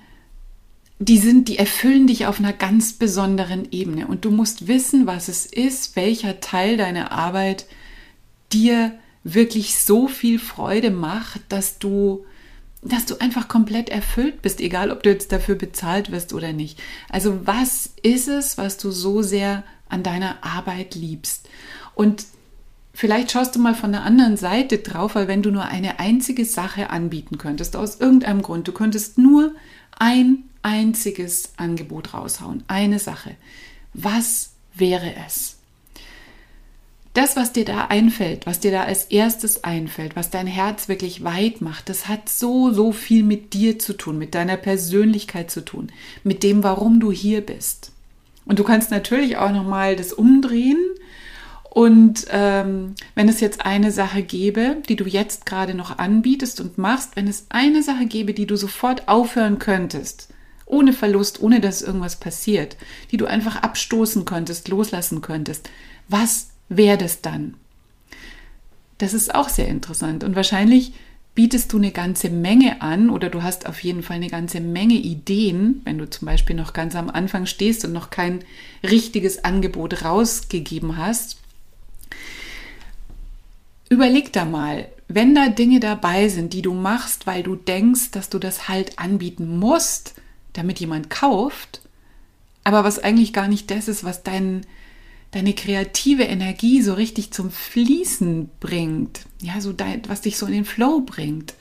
die 0.98 1.18
sind, 1.18 1.48
die 1.48 1.58
erfüllen 1.58 2.06
dich 2.06 2.24
auf 2.24 2.38
einer 2.38 2.54
ganz 2.54 2.94
besonderen 2.94 3.70
Ebene 3.70 4.06
und 4.06 4.24
du 4.24 4.30
musst 4.30 4.66
wissen, 4.66 5.06
was 5.06 5.28
es 5.28 5.44
ist, 5.44 5.94
welcher 5.94 6.40
Teil 6.40 6.78
deiner 6.78 7.12
Arbeit 7.12 7.66
dir 8.50 8.92
wirklich 9.24 9.78
so 9.78 10.08
viel 10.08 10.38
Freude 10.38 10.90
macht, 10.90 11.42
dass 11.50 11.78
du 11.78 12.24
dass 12.82 13.06
du 13.06 13.20
einfach 13.20 13.48
komplett 13.48 13.90
erfüllt 13.90 14.42
bist, 14.42 14.60
egal 14.60 14.90
ob 14.90 15.02
du 15.02 15.10
jetzt 15.10 15.32
dafür 15.32 15.54
bezahlt 15.54 16.10
wirst 16.10 16.32
oder 16.32 16.52
nicht. 16.52 16.80
Also 17.08 17.46
was 17.46 17.90
ist 18.02 18.28
es, 18.28 18.56
was 18.56 18.78
du 18.78 18.90
so 18.90 19.22
sehr 19.22 19.64
an 19.88 20.02
deiner 20.02 20.42
Arbeit 20.42 20.94
liebst? 20.94 21.48
Und 21.94 22.24
vielleicht 22.94 23.32
schaust 23.32 23.54
du 23.54 23.58
mal 23.58 23.74
von 23.74 23.92
der 23.92 24.02
anderen 24.02 24.36
Seite 24.36 24.78
drauf, 24.78 25.14
weil 25.14 25.28
wenn 25.28 25.42
du 25.42 25.50
nur 25.50 25.64
eine 25.64 26.00
einzige 26.00 26.46
Sache 26.46 26.90
anbieten 26.90 27.36
könntest, 27.36 27.76
aus 27.76 28.00
irgendeinem 28.00 28.40
Grund, 28.40 28.66
du 28.66 28.72
könntest 28.72 29.18
nur 29.18 29.54
ein 29.98 30.44
einziges 30.62 31.52
Angebot 31.58 32.14
raushauen, 32.14 32.64
eine 32.66 32.98
Sache. 32.98 33.36
Was 33.92 34.52
wäre 34.74 35.14
es? 35.26 35.59
Das, 37.14 37.36
was 37.36 37.52
dir 37.52 37.64
da 37.64 37.86
einfällt, 37.86 38.46
was 38.46 38.60
dir 38.60 38.70
da 38.70 38.84
als 38.84 39.04
erstes 39.04 39.64
einfällt, 39.64 40.14
was 40.14 40.30
dein 40.30 40.46
Herz 40.46 40.88
wirklich 40.88 41.24
weit 41.24 41.60
macht, 41.60 41.88
das 41.88 42.06
hat 42.06 42.28
so, 42.28 42.72
so 42.72 42.92
viel 42.92 43.24
mit 43.24 43.52
dir 43.52 43.78
zu 43.78 43.94
tun, 43.94 44.16
mit 44.16 44.34
deiner 44.34 44.56
Persönlichkeit 44.56 45.50
zu 45.50 45.64
tun, 45.64 45.90
mit 46.22 46.42
dem, 46.42 46.62
warum 46.62 47.00
du 47.00 47.10
hier 47.10 47.40
bist. 47.40 47.92
Und 48.44 48.58
du 48.58 48.64
kannst 48.64 48.90
natürlich 48.90 49.36
auch 49.36 49.52
nochmal 49.52 49.96
das 49.96 50.12
umdrehen. 50.12 50.78
Und 51.68 52.26
ähm, 52.30 52.94
wenn 53.14 53.28
es 53.28 53.40
jetzt 53.40 53.64
eine 53.64 53.92
Sache 53.92 54.22
gäbe, 54.22 54.78
die 54.88 54.96
du 54.96 55.04
jetzt 55.04 55.46
gerade 55.46 55.74
noch 55.74 55.98
anbietest 55.98 56.60
und 56.60 56.78
machst, 56.78 57.14
wenn 57.14 57.28
es 57.28 57.46
eine 57.48 57.82
Sache 57.82 58.06
gäbe, 58.06 58.34
die 58.34 58.46
du 58.46 58.56
sofort 58.56 59.08
aufhören 59.08 59.58
könntest, 59.60 60.28
ohne 60.66 60.92
Verlust, 60.92 61.40
ohne 61.40 61.60
dass 61.60 61.82
irgendwas 61.82 62.16
passiert, 62.16 62.76
die 63.10 63.16
du 63.16 63.26
einfach 63.26 63.56
abstoßen 63.56 64.24
könntest, 64.24 64.68
loslassen 64.68 65.20
könntest, 65.20 65.70
was 66.08 66.49
das 66.96 67.20
dann? 67.20 67.54
Das 68.98 69.14
ist 69.14 69.34
auch 69.34 69.48
sehr 69.48 69.68
interessant 69.68 70.24
und 70.24 70.36
wahrscheinlich 70.36 70.92
bietest 71.34 71.72
du 71.72 71.78
eine 71.78 71.92
ganze 71.92 72.28
Menge 72.28 72.82
an 72.82 73.08
oder 73.08 73.30
du 73.30 73.42
hast 73.42 73.66
auf 73.66 73.82
jeden 73.82 74.02
Fall 74.02 74.16
eine 74.16 74.28
ganze 74.28 74.60
Menge 74.60 74.94
Ideen, 74.94 75.80
wenn 75.84 75.98
du 75.98 76.08
zum 76.08 76.26
Beispiel 76.26 76.56
noch 76.56 76.72
ganz 76.72 76.94
am 76.94 77.08
Anfang 77.08 77.46
stehst 77.46 77.84
und 77.84 77.92
noch 77.92 78.10
kein 78.10 78.44
richtiges 78.82 79.44
Angebot 79.44 80.04
rausgegeben 80.04 80.96
hast. 80.96 81.38
Überleg 83.88 84.32
da 84.32 84.44
mal, 84.44 84.88
wenn 85.08 85.34
da 85.34 85.48
Dinge 85.48 85.80
dabei 85.80 86.28
sind, 86.28 86.52
die 86.52 86.62
du 86.62 86.74
machst, 86.74 87.26
weil 87.26 87.42
du 87.42 87.56
denkst, 87.56 88.12
dass 88.12 88.28
du 88.28 88.38
das 88.38 88.68
halt 88.68 88.98
anbieten 88.98 89.58
musst, 89.58 90.14
damit 90.52 90.78
jemand 90.78 91.10
kauft, 91.10 91.80
aber 92.64 92.84
was 92.84 92.98
eigentlich 92.98 93.32
gar 93.32 93.48
nicht 93.48 93.70
das 93.70 93.88
ist, 93.88 94.04
was 94.04 94.22
dein, 94.22 94.66
deine 95.32 95.54
kreative 95.54 96.24
Energie 96.24 96.82
so 96.82 96.94
richtig 96.94 97.32
zum 97.32 97.50
Fließen 97.50 98.50
bringt, 98.58 99.26
ja, 99.40 99.60
so 99.60 99.72
dein, 99.72 100.02
was 100.08 100.22
dich 100.22 100.36
so 100.36 100.46
in 100.46 100.52
den 100.52 100.64
Flow 100.64 101.00
bringt, 101.00 101.54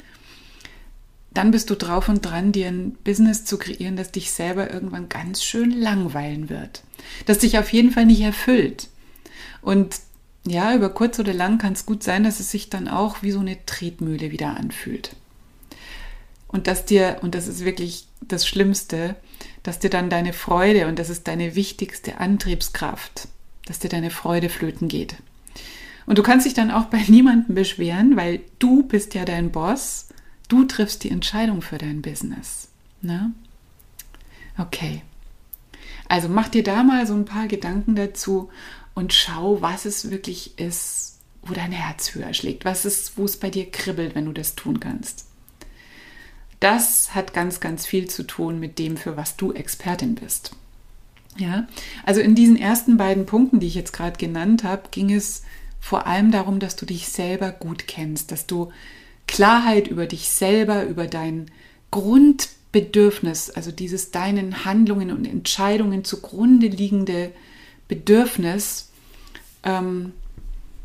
dann 1.32 1.52
bist 1.52 1.70
du 1.70 1.76
drauf 1.76 2.10
und 2.10 2.26
dran, 2.26 2.52
dir 2.52 2.68
ein 2.68 2.94
Business 3.04 3.46
zu 3.46 3.58
kreieren, 3.58 3.96
das 3.96 4.12
dich 4.12 4.32
selber 4.32 4.74
irgendwann 4.74 5.10
ganz 5.10 5.44
schön 5.44 5.72
langweilen 5.72 6.50
wird, 6.50 6.84
das 7.28 7.40
dich 7.40 7.60
auf 7.60 7.72
jeden 7.72 7.92
Fall 7.92 8.06
nicht 8.06 8.22
erfüllt. 8.22 8.90
Und 9.62 9.96
ja, 10.48 10.74
über 10.74 10.90
kurz 10.90 11.20
oder 11.20 11.34
lang 11.34 11.60
kann 11.60 11.74
es 11.74 11.86
gut 11.86 12.02
sein, 12.02 12.24
dass 12.24 12.40
es 12.40 12.50
sich 12.50 12.70
dann 12.70 12.88
auch 12.88 13.22
wie 13.22 13.32
so 13.32 13.40
eine 13.40 13.64
Tretmühle 13.66 14.32
wieder 14.32 14.58
anfühlt. 14.58 15.16
Und 16.48 16.66
dass 16.66 16.86
dir, 16.86 17.18
und 17.22 17.36
das 17.36 17.48
ist 17.48 17.64
wirklich 17.64 18.08
das 18.22 18.48
Schlimmste, 18.48 19.16
dass 19.62 19.78
dir 19.78 19.92
dann 19.92 20.10
deine 20.10 20.34
Freude, 20.34 20.88
und 20.88 20.98
das 20.98 21.10
ist 21.10 21.28
deine 21.28 21.56
wichtigste 21.56 22.18
Antriebskraft, 22.18 23.28
dass 23.70 23.78
dir 23.78 23.88
deine 23.88 24.10
Freude 24.10 24.50
flöten 24.50 24.88
geht. 24.88 25.16
Und 26.08 26.18
du 26.18 26.24
kannst 26.24 26.48
dich 26.48 26.56
dann 26.56 26.72
auch 26.72 26.86
bei 26.86 26.98
niemandem 27.08 27.54
beschweren, 27.54 28.18
weil 28.18 28.42
du 28.58 28.84
bist 28.84 29.14
ja 29.14 29.26
dein 29.26 29.52
Boss. 29.52 30.08
Du 30.48 30.66
triffst 30.66 31.04
die 31.04 31.12
Entscheidung 31.12 31.62
für 31.62 31.78
dein 31.78 32.02
Business. 32.02 32.70
Ne? 33.02 33.32
Okay. 34.58 35.04
Also 36.08 36.28
mach 36.28 36.50
dir 36.50 36.64
da 36.64 36.82
mal 36.82 37.06
so 37.06 37.14
ein 37.14 37.26
paar 37.26 37.48
Gedanken 37.48 37.96
dazu 37.96 38.50
und 38.96 39.14
schau, 39.14 39.62
was 39.62 39.86
es 39.86 40.10
wirklich 40.10 40.58
ist, 40.58 41.20
wo 41.44 41.54
dein 41.54 41.72
Herz 41.72 42.16
höher 42.16 42.34
schlägt, 42.34 42.66
was 42.66 42.86
ist, 42.86 43.20
wo 43.20 43.26
es 43.26 43.38
bei 43.38 43.52
dir 43.52 43.70
kribbelt, 43.70 44.16
wenn 44.16 44.26
du 44.26 44.34
das 44.34 44.56
tun 44.56 44.80
kannst. 44.80 45.28
Das 46.60 47.14
hat 47.14 47.36
ganz, 47.36 47.60
ganz 47.60 47.86
viel 47.86 48.10
zu 48.10 48.24
tun 48.24 48.60
mit 48.60 48.80
dem, 48.80 48.98
für 48.98 49.16
was 49.16 49.38
du 49.38 49.54
Expertin 49.54 50.16
bist. 50.16 50.56
Ja, 51.38 51.68
also 52.06 52.22
in 52.22 52.36
diesen 52.36 52.58
ersten 52.58 52.98
beiden 52.98 53.26
Punkten, 53.26 53.60
die 53.60 53.68
ich 53.68 53.76
jetzt 53.76 53.94
gerade 53.94 54.18
genannt 54.18 54.64
habe, 54.64 54.84
ging 54.92 55.12
es 55.14 55.44
vor 55.80 56.08
allem 56.08 56.32
darum, 56.32 56.60
dass 56.60 56.76
du 56.76 56.86
dich 56.86 57.08
selber 57.08 57.52
gut 57.52 57.88
kennst, 57.88 58.32
dass 58.32 58.46
du 58.46 58.72
Klarheit 59.28 59.88
über 59.88 60.06
dich 60.06 60.30
selber, 60.30 60.84
über 60.86 61.08
dein 61.08 61.50
Grundbedürfnis, 61.92 63.50
also 63.52 63.72
dieses 63.72 64.12
deinen 64.12 64.66
Handlungen 64.66 65.12
und 65.12 65.26
Entscheidungen 65.26 66.04
zugrunde 66.04 66.68
liegende 66.68 67.32
Bedürfnis, 67.88 68.90
ähm, 69.64 70.14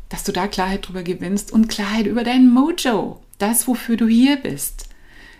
dass 0.09 0.23
du 0.23 0.31
da 0.31 0.47
Klarheit 0.47 0.87
drüber 0.87 1.03
gewinnst 1.03 1.51
und 1.51 1.67
Klarheit 1.67 2.05
über 2.05 2.23
dein 2.23 2.49
Mojo, 2.49 3.19
das, 3.39 3.67
wofür 3.67 3.97
du 3.97 4.07
hier 4.07 4.37
bist 4.37 4.87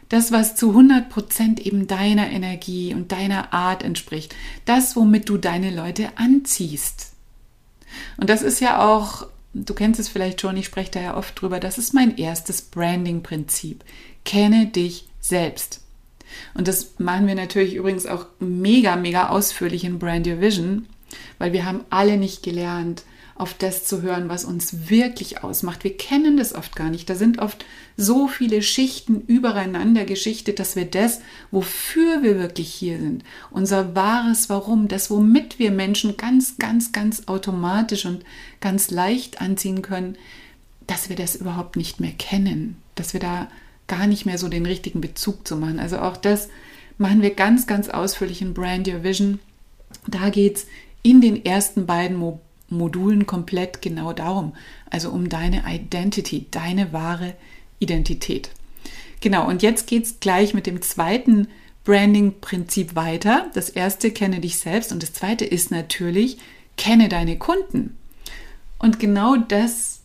das, 0.10 0.32
was 0.32 0.56
zu 0.56 0.72
100% 0.72 1.60
eben 1.62 1.88
deiner 1.88 2.30
Energie 2.30 2.94
und 2.94 3.12
deiner 3.12 3.54
Art 3.54 3.84
entspricht, 3.84 4.36
das, 4.66 4.96
womit 4.96 5.30
du 5.30 5.38
deine 5.38 5.74
Leute 5.74 6.18
anziehst. 6.18 7.14
Und 8.18 8.30
das 8.30 8.42
ist 8.42 8.60
ja 8.60 8.86
auch, 8.86 9.28
du 9.54 9.74
kennst 9.74 10.00
es 10.00 10.10
vielleicht 10.10 10.42
schon, 10.42 10.58
ich 10.58 10.66
spreche 10.66 10.92
da 10.92 11.02
ja 11.02 11.18
oft 11.18 11.40
drüber, 11.40 11.60
das 11.60 11.78
ist 11.78 11.94
mein 11.94 12.18
erstes 12.18 12.62
Branding-Prinzip. 12.62 13.84
Kenne 14.24 14.68
dich 14.68 15.08
selbst. 15.20 15.82
Und 16.54 16.68
das 16.68 17.00
machen 17.00 17.28
wir 17.28 17.36
natürlich 17.36 17.76
übrigens 17.76 18.06
auch 18.06 18.26
mega, 18.40 18.96
mega 18.96 19.30
ausführlich 19.30 19.84
in 19.84 20.00
Brand 20.00 20.28
Your 20.28 20.42
Vision, 20.42 20.88
weil 21.38 21.54
wir 21.54 21.66
haben 21.66 21.86
alle 21.90 22.18
nicht 22.18 22.44
gelernt, 22.44 23.04
auf 23.38 23.54
das 23.54 23.84
zu 23.84 24.02
hören, 24.02 24.30
was 24.30 24.46
uns 24.46 24.90
wirklich 24.90 25.44
ausmacht. 25.44 25.84
Wir 25.84 25.98
kennen 25.98 26.38
das 26.38 26.56
oft 26.56 26.74
gar 26.76 26.90
nicht. 26.90 27.10
Da 27.10 27.16
sind 27.16 27.40
oft 27.40 27.66
so 27.98 28.30
viele 28.30 28.62
Schichten 28.62 29.22
übereinander 29.28 30.06
geschichtet, 30.06 30.58
dass 30.58 30.78
wir 30.78 30.86
das, 30.86 31.20
wofür 31.52 32.24
wir 32.24 32.40
wirklich 32.40 32.74
hier 32.74 32.98
sind, 32.98 33.24
unser 33.52 33.94
wahres 33.94 34.50
Warum, 34.50 34.88
das, 34.88 35.12
womit 35.12 35.60
wir 35.60 35.72
Menschen 35.72 36.16
ganz, 36.16 36.58
ganz, 36.58 36.94
ganz 36.94 37.24
automatisch 37.28 38.06
und 38.06 38.24
ganz 38.62 38.90
leicht 38.90 39.42
anziehen 39.42 39.82
können, 39.82 40.18
dass 40.88 41.10
wir 41.10 41.18
das 41.18 41.36
überhaupt 41.36 41.76
nicht 41.76 42.00
mehr 42.00 42.14
kennen, 42.14 42.78
dass 42.96 43.12
wir 43.12 43.20
da 43.20 43.50
gar 43.88 44.08
nicht 44.08 44.26
mehr 44.26 44.38
so 44.38 44.48
den 44.48 44.66
richtigen 44.66 45.02
Bezug 45.02 45.46
zu 45.46 45.58
machen. 45.58 45.80
Also 45.80 46.00
auch 46.00 46.16
das 46.16 46.48
machen 46.98 47.22
wir 47.22 47.36
ganz, 47.36 47.68
ganz 47.68 47.90
ausführlich 47.90 48.42
in 48.42 48.54
Brand 48.54 48.88
Your 48.88 49.04
Vision. 49.04 49.40
Da 50.08 50.30
geht 50.30 50.58
es 50.58 50.68
in 51.04 51.20
den 51.20 51.46
ersten 51.46 51.86
beiden 51.86 52.16
Modulen 52.70 53.26
komplett 53.26 53.82
genau 53.82 54.14
darum, 54.14 54.54
also 54.90 55.12
um 55.12 55.30
deine 55.30 55.64
Identity, 55.68 56.48
deine 56.52 56.94
wahre 56.94 57.36
Identität. 57.80 58.50
Genau, 59.22 59.48
und 59.48 59.62
jetzt 59.62 59.88
geht 59.88 60.06
es 60.06 60.20
gleich 60.20 60.54
mit 60.54 60.68
dem 60.68 60.82
zweiten 60.82 61.48
Branding-Prinzip 61.84 62.96
weiter. 62.96 63.50
Das 63.54 63.70
erste, 63.70 64.12
kenne 64.12 64.40
dich 64.40 64.58
selbst 64.58 64.92
und 64.92 65.04
das 65.04 65.14
zweite 65.14 65.46
ist 65.46 65.72
natürlich, 65.72 66.38
kenne 66.78 67.10
deine 67.10 67.38
Kunden. 67.38 67.96
Und 68.80 69.00
genau 69.00 69.36
das 69.38 70.02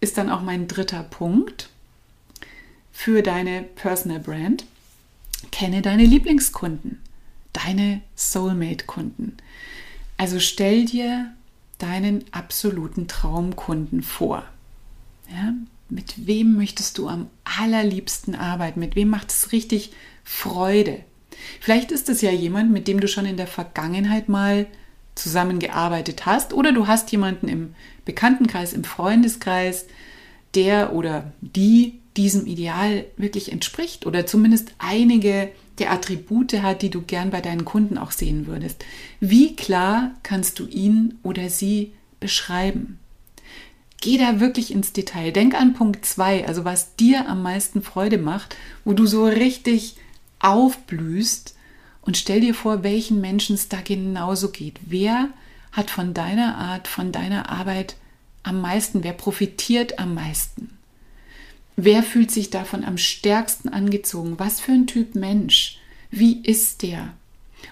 ist 0.00 0.18
dann 0.18 0.30
auch 0.30 0.42
mein 0.42 0.68
dritter 0.68 1.02
Punkt 1.02 1.70
für 2.92 3.22
deine 3.22 3.62
Personal 3.62 4.20
Brand. 4.20 4.64
Kenne 5.50 5.82
deine 5.82 6.04
Lieblingskunden, 6.04 7.00
deine 7.52 8.00
Soulmate-Kunden. 8.16 9.36
Also 10.16 10.40
stell 10.40 10.84
dir 10.84 11.32
deinen 11.78 12.24
absoluten 12.32 13.08
Traumkunden 13.08 14.02
vor. 14.02 14.44
Ja, 15.30 15.54
mit 15.88 16.26
wem 16.26 16.56
möchtest 16.56 16.98
du 16.98 17.08
am 17.08 17.28
allerliebsten 17.44 18.34
arbeiten? 18.34 18.80
Mit 18.80 18.96
wem 18.96 19.08
macht 19.08 19.30
es 19.30 19.52
richtig 19.52 19.92
Freude? 20.22 21.00
Vielleicht 21.60 21.90
ist 21.90 22.08
es 22.08 22.20
ja 22.20 22.30
jemand, 22.30 22.72
mit 22.72 22.88
dem 22.88 23.00
du 23.00 23.08
schon 23.08 23.26
in 23.26 23.36
der 23.36 23.46
Vergangenheit 23.46 24.28
mal 24.28 24.66
zusammengearbeitet 25.14 26.26
hast 26.26 26.52
oder 26.52 26.72
du 26.72 26.86
hast 26.86 27.12
jemanden 27.12 27.48
im 27.48 27.74
Bekanntenkreis, 28.04 28.72
im 28.72 28.84
Freundeskreis, 28.84 29.86
der 30.54 30.92
oder 30.92 31.32
die 31.40 32.00
diesem 32.16 32.46
Ideal 32.46 33.04
wirklich 33.16 33.50
entspricht 33.50 34.06
oder 34.06 34.26
zumindest 34.26 34.72
einige 34.78 35.50
der 35.78 35.90
Attribute 35.92 36.62
hat, 36.62 36.82
die 36.82 36.90
du 36.90 37.02
gern 37.02 37.30
bei 37.30 37.40
deinen 37.40 37.64
Kunden 37.64 37.98
auch 37.98 38.12
sehen 38.12 38.46
würdest. 38.46 38.84
Wie 39.20 39.56
klar 39.56 40.12
kannst 40.22 40.58
du 40.60 40.66
ihn 40.66 41.18
oder 41.22 41.50
sie 41.50 41.92
beschreiben? 42.20 42.98
Geh 44.00 44.18
da 44.18 44.38
wirklich 44.38 44.70
ins 44.70 44.92
Detail. 44.92 45.32
Denk 45.32 45.54
an 45.54 45.74
Punkt 45.74 46.04
2, 46.04 46.46
also 46.46 46.64
was 46.64 46.94
dir 46.96 47.28
am 47.28 47.42
meisten 47.42 47.82
Freude 47.82 48.18
macht, 48.18 48.54
wo 48.84 48.92
du 48.92 49.06
so 49.06 49.24
richtig 49.24 49.96
aufblühst 50.38 51.54
und 52.02 52.16
stell 52.16 52.40
dir 52.40 52.54
vor, 52.54 52.82
welchen 52.82 53.20
Menschen 53.20 53.54
es 53.54 53.68
da 53.68 53.80
genauso 53.80 54.50
geht. 54.50 54.78
Wer 54.82 55.30
hat 55.72 55.90
von 55.90 56.14
deiner 56.14 56.58
Art, 56.58 56.86
von 56.86 57.12
deiner 57.12 57.48
Arbeit 57.48 57.96
am 58.42 58.60
meisten, 58.60 59.02
wer 59.02 59.14
profitiert 59.14 59.98
am 59.98 60.14
meisten? 60.14 60.76
Wer 61.76 62.02
fühlt 62.02 62.30
sich 62.30 62.50
davon 62.50 62.84
am 62.84 62.98
stärksten 62.98 63.68
angezogen? 63.68 64.38
Was 64.38 64.60
für 64.60 64.72
ein 64.72 64.86
Typ 64.86 65.14
Mensch? 65.14 65.78
Wie 66.10 66.40
ist 66.42 66.82
der? 66.82 67.14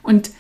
Und 0.02 0.30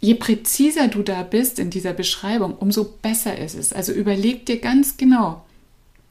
je 0.00 0.14
präziser 0.14 0.88
du 0.88 1.02
da 1.02 1.22
bist 1.22 1.58
in 1.58 1.70
dieser 1.70 1.92
Beschreibung, 1.92 2.54
umso 2.56 2.84
besser 2.84 3.36
ist 3.36 3.54
es. 3.54 3.72
Also 3.72 3.92
überleg 3.92 4.46
dir 4.46 4.60
ganz 4.60 4.96
genau, 4.96 5.44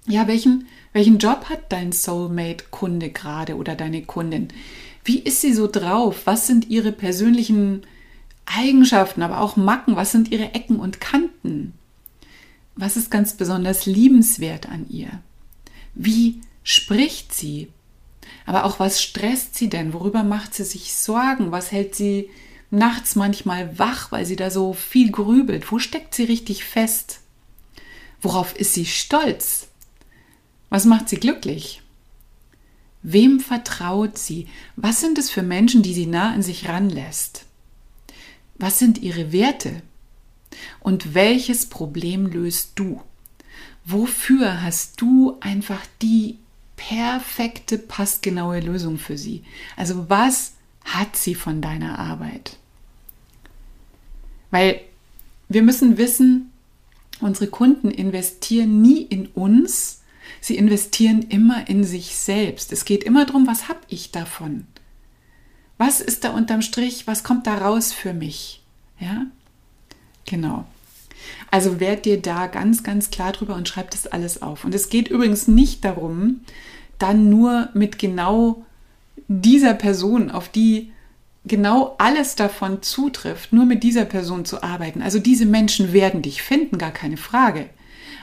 ja, 0.06 0.28
welchen, 0.28 0.68
welchen 0.92 1.18
Job 1.18 1.46
hat 1.46 1.72
dein 1.72 1.94
Soulmate-Kunde 1.94 3.10
gerade 3.10 3.56
oder 3.56 3.76
deine 3.76 4.04
Kundin? 4.04 4.50
Wie 5.06 5.20
ist 5.20 5.42
sie 5.42 5.54
so 5.54 5.68
drauf? 5.68 6.22
Was 6.26 6.48
sind 6.48 6.70
ihre 6.70 6.92
persönlichen 6.92 7.84
Eigenschaften, 8.46 9.22
aber 9.22 9.40
auch 9.40 9.56
Macken? 9.56 9.96
Was 9.96 10.12
sind 10.12 10.32
ihre 10.32 10.54
Ecken 10.54 10.78
und 10.78 11.00
Kanten? 11.00 11.74
Was 12.76 12.98
ist 12.98 13.12
ganz 13.12 13.34
besonders 13.34 13.86
liebenswert 13.86 14.68
an 14.68 14.86
ihr? 14.90 15.22
Wie 15.94 16.42
spricht 16.64 17.34
sie? 17.34 17.70
Aber 18.46 18.66
auch 18.66 18.80
was 18.80 19.02
stresst 19.02 19.56
sie 19.56 19.70
denn? 19.70 19.94
Worüber 19.94 20.24
macht 20.24 20.54
sie 20.54 20.64
sich 20.64 20.94
Sorgen? 20.94 21.52
Was 21.52 21.72
hält 21.72 21.96
sie 21.96 22.30
nachts 22.72 23.16
manchmal 23.16 23.78
wach, 23.80 24.12
weil 24.12 24.26
sie 24.26 24.36
da 24.36 24.50
so 24.50 24.74
viel 24.74 25.12
grübelt? 25.12 25.72
Wo 25.72 25.80
steckt 25.80 26.16
sie 26.16 26.24
richtig 26.24 26.64
fest? 26.64 27.20
Worauf 28.22 28.56
ist 28.56 28.74
sie 28.74 28.86
stolz? 28.86 29.68
Was 30.70 30.86
macht 30.86 31.10
sie 31.10 31.18
glücklich? 31.18 31.82
Wem 33.04 33.42
vertraut 33.42 34.18
sie? 34.18 34.48
Was 34.76 35.02
sind 35.02 35.18
es 35.18 35.30
für 35.30 35.44
Menschen, 35.44 35.84
die 35.84 35.94
sie 35.94 36.08
nah 36.08 36.32
an 36.32 36.42
sich 36.42 36.70
ranlässt? 36.70 37.46
Was 38.56 38.80
sind 38.80 38.98
ihre 38.98 39.32
Werte? 39.32 39.82
Und 40.80 41.14
welches 41.14 41.68
Problem 41.68 42.28
löst 42.28 42.72
du? 42.76 43.02
Wofür 43.86 44.62
hast 44.62 45.02
du 45.02 45.38
einfach 45.42 45.82
die 46.02 46.38
perfekte, 46.88 47.78
passgenaue 47.78 48.60
Lösung 48.60 48.98
für 48.98 49.18
sie? 49.18 49.44
Also 49.78 50.10
was 50.10 50.54
hat 50.84 51.16
sie 51.16 51.36
von 51.36 51.62
deiner 51.62 52.00
Arbeit? 52.00 52.58
Weil 54.52 54.82
wir 55.48 55.62
müssen 55.64 55.98
wissen, 55.98 56.52
unsere 57.20 57.48
Kunden 57.48 57.90
investieren 57.90 58.82
nie 58.82 59.02
in 59.02 59.28
uns, 59.28 60.02
sie 60.42 60.58
investieren 60.58 61.24
immer 61.24 61.70
in 61.70 61.84
sich 61.84 62.16
selbst. 62.16 62.72
Es 62.74 62.86
geht 62.86 63.04
immer 63.04 63.26
darum, 63.26 63.48
was 63.48 63.70
habe 63.70 63.80
ich 63.88 64.12
davon? 64.12 64.68
Was 65.78 66.02
ist 66.02 66.24
da 66.24 66.32
unterm 66.32 66.62
Strich? 66.62 67.08
Was 67.08 67.24
kommt 67.24 67.48
da 67.48 67.58
raus 67.58 67.94
für 67.94 68.14
mich? 68.14 68.62
Ja, 69.00 69.26
genau. 70.26 70.66
Also 71.52 71.80
werd 71.80 72.06
dir 72.06 72.22
da 72.22 72.48
ganz, 72.48 72.84
ganz 72.84 73.12
klar 73.12 73.32
drüber 73.32 73.56
und 73.56 73.68
schreib 73.68 73.92
das 73.92 74.08
alles 74.08 74.42
auf. 74.42 74.66
Und 74.66 74.74
es 74.74 74.90
geht 74.90 75.08
übrigens 75.08 75.48
nicht 75.48 75.86
darum, 75.86 76.42
dann 77.00 77.30
nur 77.30 77.70
mit 77.74 78.00
genau 78.00 78.66
dieser 79.28 79.74
Person, 79.74 80.32
auf 80.32 80.50
die 80.50 80.92
genau 81.46 81.96
alles 81.98 82.36
davon 82.36 82.82
zutrifft, 82.82 83.54
nur 83.54 83.66
mit 83.66 83.84
dieser 83.84 84.06
Person 84.06 84.46
zu 84.46 84.64
arbeiten. 84.64 85.02
Also 85.02 85.20
diese 85.20 85.46
Menschen 85.46 85.94
werden 85.94 86.22
dich 86.22 86.42
finden, 86.42 86.78
gar 86.78 86.92
keine 86.92 87.18
Frage. 87.18 87.70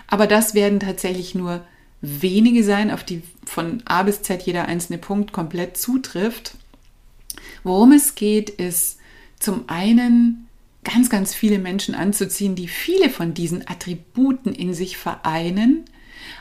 Aber 0.07 0.27
das 0.27 0.55
werden 0.55 0.81
tatsächlich 0.81 1.35
nur 1.35 1.63
wenige 2.01 2.65
sein, 2.65 2.91
auf 2.91 3.05
die 3.05 3.23
von 3.45 3.83
A 3.85 4.03
bis 4.03 4.23
Z 4.23 4.43
jeder 4.43 4.67
einzelne 4.67 4.99
Punkt 4.99 5.33
komplett 5.33 5.77
zutrifft. 5.77 6.57
Worum 7.63 7.93
es 7.93 8.15
geht, 8.15 8.49
ist 8.51 8.99
zum 9.39 9.65
einen 9.69 10.49
ganz, 10.85 11.11
ganz 11.11 11.35
viele 11.35 11.59
Menschen 11.59 11.95
anzuziehen, 11.95 12.55
die 12.55 12.69
viele 12.69 13.11
von 13.11 13.35
diesen 13.35 13.69
Attributen 13.69 14.55
in 14.55 14.75
sich 14.75 14.97
vereinen. 14.97 15.85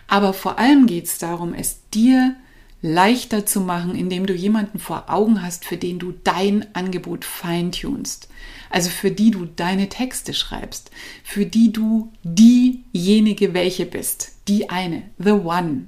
Aber 0.07 0.33
vor 0.33 0.59
allem 0.59 0.87
geht 0.87 1.05
es 1.05 1.17
darum, 1.17 1.53
es 1.53 1.81
dir 1.93 2.35
leichter 2.81 3.45
zu 3.45 3.59
machen, 3.59 3.95
indem 3.95 4.25
du 4.25 4.33
jemanden 4.33 4.79
vor 4.79 5.09
Augen 5.09 5.41
hast, 5.43 5.65
für 5.65 5.77
den 5.77 5.99
du 5.99 6.13
dein 6.23 6.73
Angebot 6.73 7.25
feintunst. 7.25 8.29
Also 8.69 8.89
für 8.89 9.11
die 9.11 9.31
du 9.31 9.45
deine 9.45 9.89
Texte 9.89 10.33
schreibst, 10.33 10.91
für 11.23 11.45
die 11.45 11.73
du 11.73 12.11
diejenige 12.23 13.53
welche 13.53 13.85
bist, 13.85 14.33
die 14.47 14.69
eine, 14.69 15.03
the 15.17 15.31
one, 15.31 15.85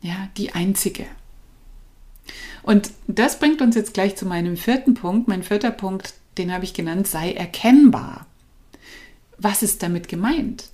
ja, 0.00 0.28
die 0.36 0.52
einzige. 0.52 1.06
Und 2.62 2.90
das 3.06 3.38
bringt 3.38 3.62
uns 3.62 3.74
jetzt 3.74 3.94
gleich 3.94 4.16
zu 4.16 4.26
meinem 4.26 4.56
vierten 4.56 4.94
Punkt. 4.94 5.28
Mein 5.28 5.42
vierter 5.42 5.70
Punkt, 5.70 6.14
den 6.40 6.52
habe 6.52 6.64
ich 6.64 6.74
genannt, 6.74 7.06
sei 7.06 7.32
erkennbar. 7.32 8.26
Was 9.38 9.62
ist 9.62 9.82
damit 9.82 10.08
gemeint? 10.08 10.64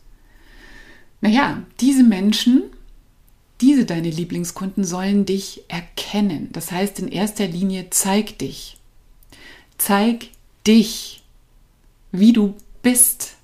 Naja, 1.21 1.63
diese 1.81 2.03
Menschen, 2.03 2.65
diese 3.61 3.85
deine 3.85 4.11
Lieblingskunden 4.11 4.85
sollen 4.85 5.27
dich 5.27 5.63
erkennen. 5.69 6.51
Das 6.53 6.71
heißt 6.71 6.99
in 6.99 7.09
erster 7.09 7.47
Linie, 7.47 7.87
zeig 7.91 8.39
dich. 8.39 8.77
Zeig 9.79 10.29
dich, 10.67 11.23
wie 12.13 12.33
du 12.33 12.55
bist. 12.83 13.35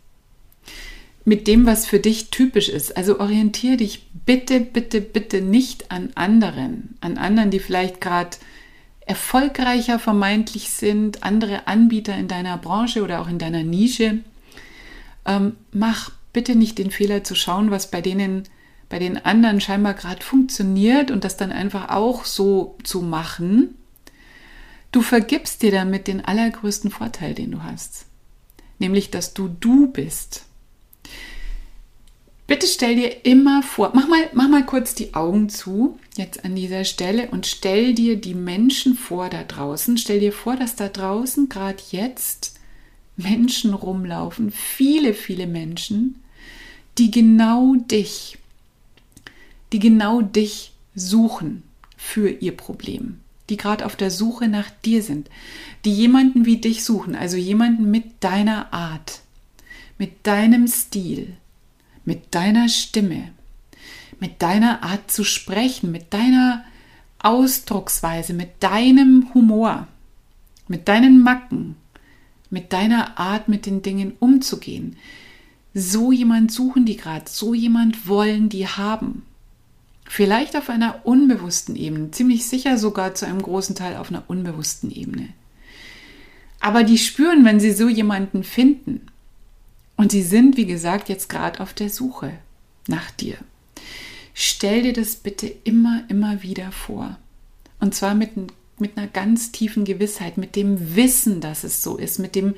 Mit 1.25 1.47
dem, 1.47 1.67
was 1.67 1.87
für 1.87 2.01
dich 2.01 2.31
typisch 2.31 2.69
ist. 2.69 2.97
Also 2.97 3.21
orientiere 3.21 3.77
dich 3.77 4.07
bitte, 4.27 4.61
bitte, 4.61 5.01
bitte 5.01 5.41
nicht 5.41 5.91
an 5.91 6.11
anderen. 6.15 6.97
An 7.01 7.17
anderen, 7.17 7.51
die 7.51 7.61
vielleicht 7.61 8.01
gerade 8.01 8.37
erfolgreicher 9.07 9.99
vermeintlich 9.99 10.71
sind, 10.71 11.23
andere 11.23 11.67
Anbieter 11.67 12.17
in 12.17 12.29
deiner 12.29 12.57
Branche 12.57 13.03
oder 13.03 13.21
auch 13.21 13.29
in 13.29 13.39
deiner 13.39 13.63
Nische. 13.63 14.19
Ähm, 15.27 15.57
mach 15.73 16.11
bitte 16.33 16.55
nicht 16.55 16.79
den 16.79 16.91
Fehler 16.91 17.25
zu 17.25 17.35
schauen, 17.35 17.71
was 17.71 17.91
bei 17.91 18.01
denen 18.01 18.45
bei 18.93 18.99
den 18.99 19.25
anderen 19.25 19.63
scheinbar 19.63 19.95
gerade 19.95 20.23
funktioniert 20.23 21.11
und 21.11 21.25
das 21.25 21.39
dann 21.39 21.51
einfach 21.51 21.89
auch 21.89 22.27
so 22.27 22.77
zu 22.85 23.01
machen, 23.01 23.75
du 24.93 25.01
vergibst 25.01 25.63
dir 25.63 25.73
damit 25.73 26.09
den 26.09 26.23
allergrößten 26.23 26.91
Vorteil, 26.91 27.33
den 27.33 27.53
du 27.53 27.63
hast. 27.63 28.05
Nämlich, 28.79 29.11
dass 29.11 29.33
du 29.33 29.49
du 29.49 29.91
bist. 29.91 30.45
Bitte 32.53 32.67
stell 32.67 32.97
dir 32.97 33.25
immer 33.25 33.63
vor, 33.63 33.93
mach 33.95 34.09
mal, 34.09 34.29
mach 34.35 34.47
mal 34.47 34.67
kurz 34.67 34.95
die 34.95 35.15
Augen 35.15 35.49
zu, 35.49 35.99
jetzt 36.19 36.45
an 36.45 36.55
dieser 36.55 36.85
Stelle, 36.85 37.31
und 37.31 37.47
stell 37.47 37.95
dir 37.95 38.17
die 38.17 38.35
Menschen 38.35 38.95
vor 38.95 39.31
da 39.31 39.43
draußen. 39.43 39.97
Stell 39.97 40.21
dir 40.21 40.35
vor, 40.35 40.57
dass 40.57 40.77
da 40.77 40.91
draußen 40.91 41.49
gerade 41.49 41.83
jetzt 41.93 42.61
Menschen 43.17 43.73
rumlaufen, 43.73 44.51
viele, 44.51 45.15
viele 45.15 45.47
Menschen, 45.47 46.23
die 46.99 47.11
genau 47.11 47.75
dich 47.75 48.37
die 49.73 49.79
genau 49.79 50.21
dich 50.21 50.73
suchen 50.95 51.63
für 51.97 52.29
ihr 52.29 52.55
Problem, 52.55 53.21
die 53.49 53.57
gerade 53.57 53.87
auf 53.87 53.97
der 53.97 54.11
Suche 54.11 54.49
nach 54.49 54.69
dir 54.85 55.03
sind, 55.03 55.31
die 55.87 55.95
jemanden 55.95 56.45
wie 56.45 56.59
dich 56.59 56.85
suchen, 56.85 57.17
also 57.17 57.39
jemanden 57.39 57.91
mit 57.91 58.05
deiner 58.21 58.75
Art, 58.75 59.21
mit 59.97 60.27
deinem 60.27 60.69
Stil, 60.69 61.37
mit 62.05 62.35
deiner 62.35 62.69
Stimme, 62.69 63.33
mit 64.21 64.43
deiner 64.43 64.83
Art 64.83 65.11
zu 65.11 65.25
sprechen, 65.25 65.91
mit 65.91 66.13
deiner 66.13 66.65
Ausdrucksweise, 67.19 68.33
mit 68.35 68.63
deinem 68.63 69.33
Humor, 69.35 69.87
mit 70.69 70.89
deinen 70.89 71.23
Macken, 71.23 71.77
mit 72.51 72.73
deiner 72.73 73.19
Art, 73.19 73.49
mit 73.49 73.67
den 73.67 73.83
Dingen 73.83 74.13
umzugehen. 74.19 74.97
So 75.75 76.13
jemand 76.13 76.53
suchen 76.53 76.85
die 76.85 76.97
gerade, 76.97 77.25
so 77.29 77.55
jemand 77.55 78.09
wollen 78.09 78.49
die 78.49 78.67
haben. 78.67 79.23
Vielleicht 80.05 80.57
auf 80.57 80.69
einer 80.69 81.07
unbewussten 81.07 81.77
Ebene, 81.77 82.11
ziemlich 82.11 82.47
sicher 82.47 82.77
sogar 82.77 83.15
zu 83.15 83.27
einem 83.27 83.41
großen 83.41 83.75
Teil 83.75 83.97
auf 83.97 84.11
einer 84.11 84.25
unbewussten 84.27 84.91
Ebene. 84.91 85.29
Aber 86.61 86.85
die 86.85 86.99
spüren, 86.99 87.45
wenn 87.45 87.61
sie 87.61 87.73
so 87.73 87.89
jemanden 87.89 88.45
finden. 88.45 89.07
Und 90.03 90.11
sie 90.11 90.23
sind, 90.23 90.57
wie 90.57 90.67
gesagt, 90.67 91.09
jetzt 91.09 91.29
gerade 91.29 91.61
auf 91.61 91.75
der 91.75 91.89
Suche 91.89 92.33
nach 92.89 93.13
dir. 93.13 93.37
Stell 94.35 94.83
dir 94.83 94.93
das 94.93 95.15
bitte 95.15 95.47
immer, 95.47 96.03
immer 96.09 96.43
wieder 96.43 96.73
vor. 96.73 97.19
Und 97.79 97.95
zwar 97.95 98.17
mit, 98.17 98.33
mit 98.81 98.99
einer 98.99 99.07
ganz 99.07 99.53
tiefen 99.53 99.85
Gewissheit, 99.85 100.39
mit 100.39 100.57
dem 100.57 100.97
Wissen, 100.97 101.41
dass 101.41 101.63
es 101.63 101.85
so 101.85 101.99
ist, 101.99 102.19
mit 102.19 102.35
dem 102.35 102.57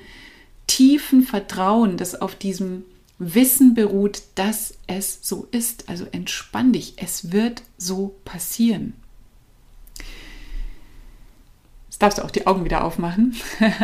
tiefen 0.66 1.22
Vertrauen, 1.22 1.98
das 1.98 2.18
auf 2.18 2.34
diesem 2.34 2.86
Wissen 3.18 3.74
beruht, 3.74 4.22
dass 4.36 4.78
es 4.86 5.18
so 5.20 5.46
ist. 5.50 5.90
Also 5.90 6.06
entspann 6.12 6.72
dich, 6.72 6.94
es 6.96 7.30
wird 7.30 7.62
so 7.76 8.14
passieren. 8.24 8.94
Jetzt 11.90 12.00
darfst 12.00 12.16
du 12.16 12.24
auch 12.24 12.30
die 12.30 12.46
Augen 12.46 12.64
wieder 12.64 12.84
aufmachen. 12.84 13.36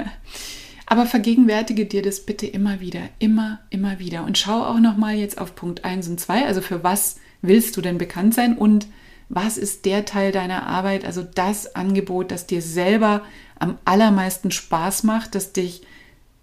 Aber 0.90 1.07
vergegenwärtige 1.07 1.87
dir 1.87 2.03
das 2.03 2.18
bitte 2.18 2.48
immer 2.48 2.81
wieder, 2.81 3.03
immer, 3.20 3.61
immer 3.70 4.00
wieder. 4.00 4.24
Und 4.24 4.38
schau 4.38 4.64
auch 4.64 4.81
nochmal 4.81 5.14
jetzt 5.14 5.38
auf 5.40 5.55
Punkt 5.55 5.85
1 5.85 6.09
und 6.09 6.18
2. 6.18 6.46
Also 6.46 6.62
für 6.62 6.83
was 6.83 7.14
willst 7.42 7.76
du 7.76 7.81
denn 7.81 7.96
bekannt 7.96 8.35
sein 8.35 8.59
und 8.59 8.88
was 9.29 9.57
ist 9.57 9.85
der 9.85 10.05
Teil 10.05 10.33
deiner 10.33 10.66
Arbeit, 10.66 11.05
also 11.05 11.22
das 11.22 11.76
Angebot, 11.76 12.33
das 12.33 12.48
dir 12.48 12.61
selber 12.61 13.22
am 13.61 13.79
allermeisten 13.85 14.50
Spaß 14.50 15.05
macht, 15.05 15.37
das 15.37 15.53
dich 15.53 15.83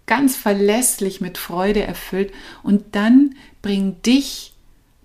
ganz 0.06 0.34
verlässlich 0.34 1.20
mit 1.20 1.36
Freude 1.36 1.82
erfüllt 1.82 2.32
und 2.62 2.96
dann 2.96 3.34
bring 3.60 4.00
dich 4.00 4.54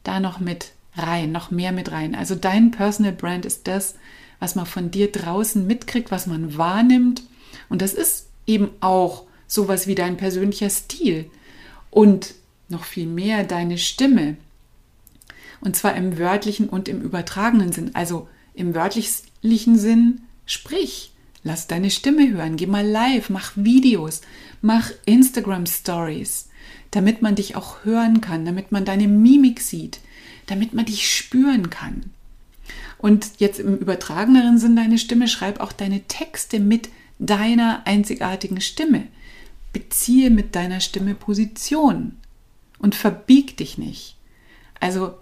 da 0.03 0.21
noch 0.21 0.39
mit 0.39 0.71
rein, 0.95 1.33
noch 1.33 1.51
mehr 1.51 1.73
mit 1.73 1.91
rein. 1.91 2.15
Also 2.15 2.35
dein 2.35 2.71
Personal 2.71 3.11
Brand 3.11 3.45
ist 3.45 3.67
das, 3.67 3.95
was 4.39 4.55
man 4.55 4.65
von 4.65 4.89
dir 4.89 5.11
draußen 5.11 5.67
mitkriegt, 5.67 6.11
was 6.11 6.27
man 6.27 6.57
wahrnimmt 6.57 7.23
und 7.67 7.81
das 7.81 7.93
ist 7.93 8.29
eben 8.47 8.69
auch 8.79 9.25
sowas 9.53 9.87
wie 9.87 9.95
dein 9.95 10.17
persönlicher 10.17 10.69
Stil 10.69 11.29
und 11.91 12.33
noch 12.69 12.85
viel 12.85 13.05
mehr 13.05 13.43
deine 13.43 13.77
Stimme. 13.77 14.37
Und 15.61 15.75
zwar 15.75 15.95
im 15.95 16.17
wörtlichen 16.17 16.67
und 16.69 16.87
im 16.89 17.01
übertragenen 17.01 17.71
Sinn. 17.71 17.91
Also 17.93 18.27
im 18.53 18.73
wörtlichen 18.73 19.77
Sinn, 19.77 20.21
sprich, 20.45 21.11
lass 21.43 21.67
deine 21.67 21.91
Stimme 21.91 22.31
hören, 22.31 22.55
geh 22.55 22.65
mal 22.65 22.85
live, 22.85 23.29
mach 23.29 23.53
Videos, 23.55 24.21
Mach 24.65 24.91
Instagram 25.05 25.65
Stories, 25.65 26.47
damit 26.91 27.21
man 27.21 27.35
dich 27.35 27.57
auch 27.57 27.83
hören 27.83 28.21
kann, 28.21 28.45
damit 28.45 28.71
man 28.71 28.85
deine 28.85 29.09
Mimik 29.09 29.59
sieht, 29.59 29.99
damit 30.45 30.73
man 30.73 30.85
dich 30.85 31.13
spüren 31.13 31.69
kann. 31.69 32.11
Und 32.97 33.31
jetzt 33.39 33.59
im 33.59 33.77
übertrageneren 33.77 34.57
Sinn 34.59 34.77
deine 34.77 34.97
Stimme, 34.97 35.27
schreib 35.27 35.59
auch 35.59 35.73
deine 35.73 36.03
Texte 36.03 36.61
mit 36.61 36.87
deiner 37.19 37.81
einzigartigen 37.83 38.61
Stimme. 38.61 39.07
Beziehe 39.73 40.29
mit 40.29 40.55
deiner 40.55 40.79
Stimme 40.79 41.15
Position 41.15 42.17
und 42.79 42.95
verbieg 42.95 43.57
dich 43.57 43.77
nicht. 43.77 44.15
Also 44.79 45.15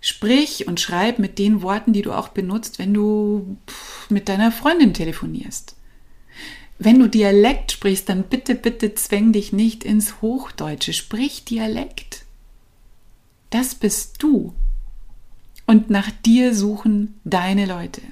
sprich 0.00 0.66
und 0.66 0.80
schreib 0.80 1.18
mit 1.18 1.38
den 1.38 1.62
Worten, 1.62 1.92
die 1.92 2.02
du 2.02 2.12
auch 2.12 2.28
benutzt, 2.28 2.78
wenn 2.78 2.92
du 2.92 3.56
mit 4.10 4.28
deiner 4.28 4.52
Freundin 4.52 4.92
telefonierst. 4.92 5.76
Wenn 6.78 6.98
du 6.98 7.08
Dialekt 7.08 7.72
sprichst, 7.72 8.08
dann 8.08 8.24
bitte, 8.24 8.54
bitte 8.54 8.94
zwäng 8.94 9.32
dich 9.32 9.52
nicht 9.52 9.84
ins 9.84 10.20
Hochdeutsche. 10.20 10.92
Sprich 10.92 11.44
Dialekt. 11.44 12.24
Das 13.50 13.74
bist 13.74 14.22
du. 14.22 14.52
Und 15.66 15.88
nach 15.88 16.10
dir 16.10 16.54
suchen 16.54 17.14
deine 17.24 17.66
Leute. 17.66 18.02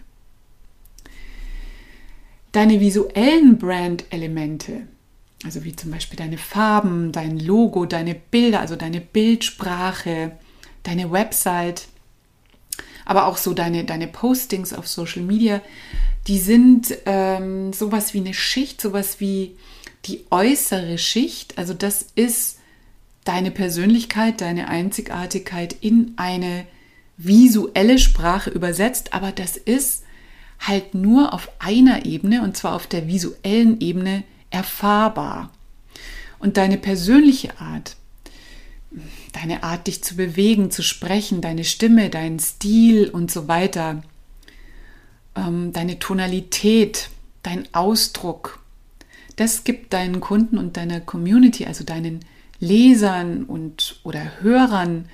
Deine 2.52 2.80
visuellen 2.80 3.58
Brand-Elemente, 3.58 4.86
also 5.44 5.64
wie 5.64 5.74
zum 5.74 5.90
Beispiel 5.90 6.16
deine 6.16 6.38
Farben, 6.38 7.12
dein 7.12 7.38
Logo, 7.38 7.86
deine 7.86 8.14
Bilder, 8.14 8.60
also 8.60 8.76
deine 8.76 9.00
Bildsprache, 9.00 10.32
deine 10.82 11.10
Website, 11.10 11.88
aber 13.04 13.26
auch 13.26 13.36
so 13.36 13.52
deine, 13.52 13.84
deine 13.84 14.06
Postings 14.06 14.72
auf 14.72 14.86
Social 14.86 15.22
Media, 15.22 15.60
die 16.28 16.38
sind 16.38 16.96
ähm, 17.06 17.72
sowas 17.72 18.14
wie 18.14 18.20
eine 18.20 18.34
Schicht, 18.34 18.80
sowas 18.80 19.18
wie 19.18 19.56
die 20.04 20.24
äußere 20.30 20.98
Schicht. 20.98 21.58
Also 21.58 21.74
das 21.74 22.06
ist 22.14 22.58
deine 23.24 23.50
Persönlichkeit, 23.50 24.40
deine 24.40 24.68
Einzigartigkeit 24.68 25.74
in 25.80 26.12
eine 26.16 26.66
visuelle 27.16 27.98
Sprache 27.98 28.50
übersetzt, 28.50 29.12
aber 29.12 29.32
das 29.32 29.56
ist 29.56 30.04
halt 30.60 30.94
nur 30.94 31.34
auf 31.34 31.50
einer 31.58 32.06
Ebene, 32.06 32.42
und 32.42 32.56
zwar 32.56 32.74
auf 32.74 32.86
der 32.86 33.08
visuellen 33.08 33.80
Ebene, 33.80 34.22
erfahrbar. 34.52 35.50
Und 36.38 36.56
deine 36.56 36.78
persönliche 36.78 37.60
Art, 37.60 37.96
deine 39.32 39.62
Art, 39.62 39.86
dich 39.86 40.02
zu 40.02 40.16
bewegen, 40.16 40.70
zu 40.70 40.82
sprechen, 40.82 41.40
deine 41.40 41.64
Stimme, 41.64 42.10
dein 42.10 42.38
Stil 42.38 43.08
und 43.08 43.30
so 43.30 43.48
weiter, 43.48 44.02
ähm, 45.34 45.72
deine 45.72 45.98
Tonalität, 45.98 47.10
dein 47.42 47.66
Ausdruck, 47.72 48.60
das 49.36 49.64
gibt 49.64 49.92
deinen 49.92 50.20
Kunden 50.20 50.58
und 50.58 50.76
deiner 50.76 51.00
Community, 51.00 51.66
also 51.66 51.84
deinen 51.84 52.20
Lesern 52.60 53.44
und 53.44 54.00
oder 54.04 54.40
Hörern, 54.40 55.06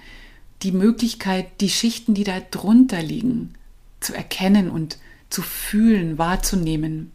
die 0.62 0.72
Möglichkeit, 0.72 1.61
die 1.61 1.70
Schichten, 1.70 2.14
die 2.14 2.24
da 2.24 2.40
drunter 2.40 3.03
liegen, 3.03 3.55
zu 4.01 4.14
erkennen 4.14 4.70
und 4.70 4.98
zu 5.31 5.42
fühlen, 5.42 6.18
wahrzunehmen. 6.18 7.12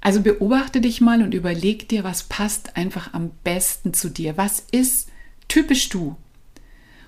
Also 0.00 0.22
beobachte 0.22 0.80
dich 0.80 1.00
mal 1.00 1.22
und 1.22 1.34
überleg 1.34 1.88
dir, 1.88 2.04
was 2.04 2.22
passt 2.22 2.76
einfach 2.76 3.14
am 3.14 3.30
besten 3.44 3.94
zu 3.94 4.10
dir. 4.10 4.36
Was 4.36 4.64
ist 4.70 5.08
typisch 5.48 5.88
du? 5.88 6.16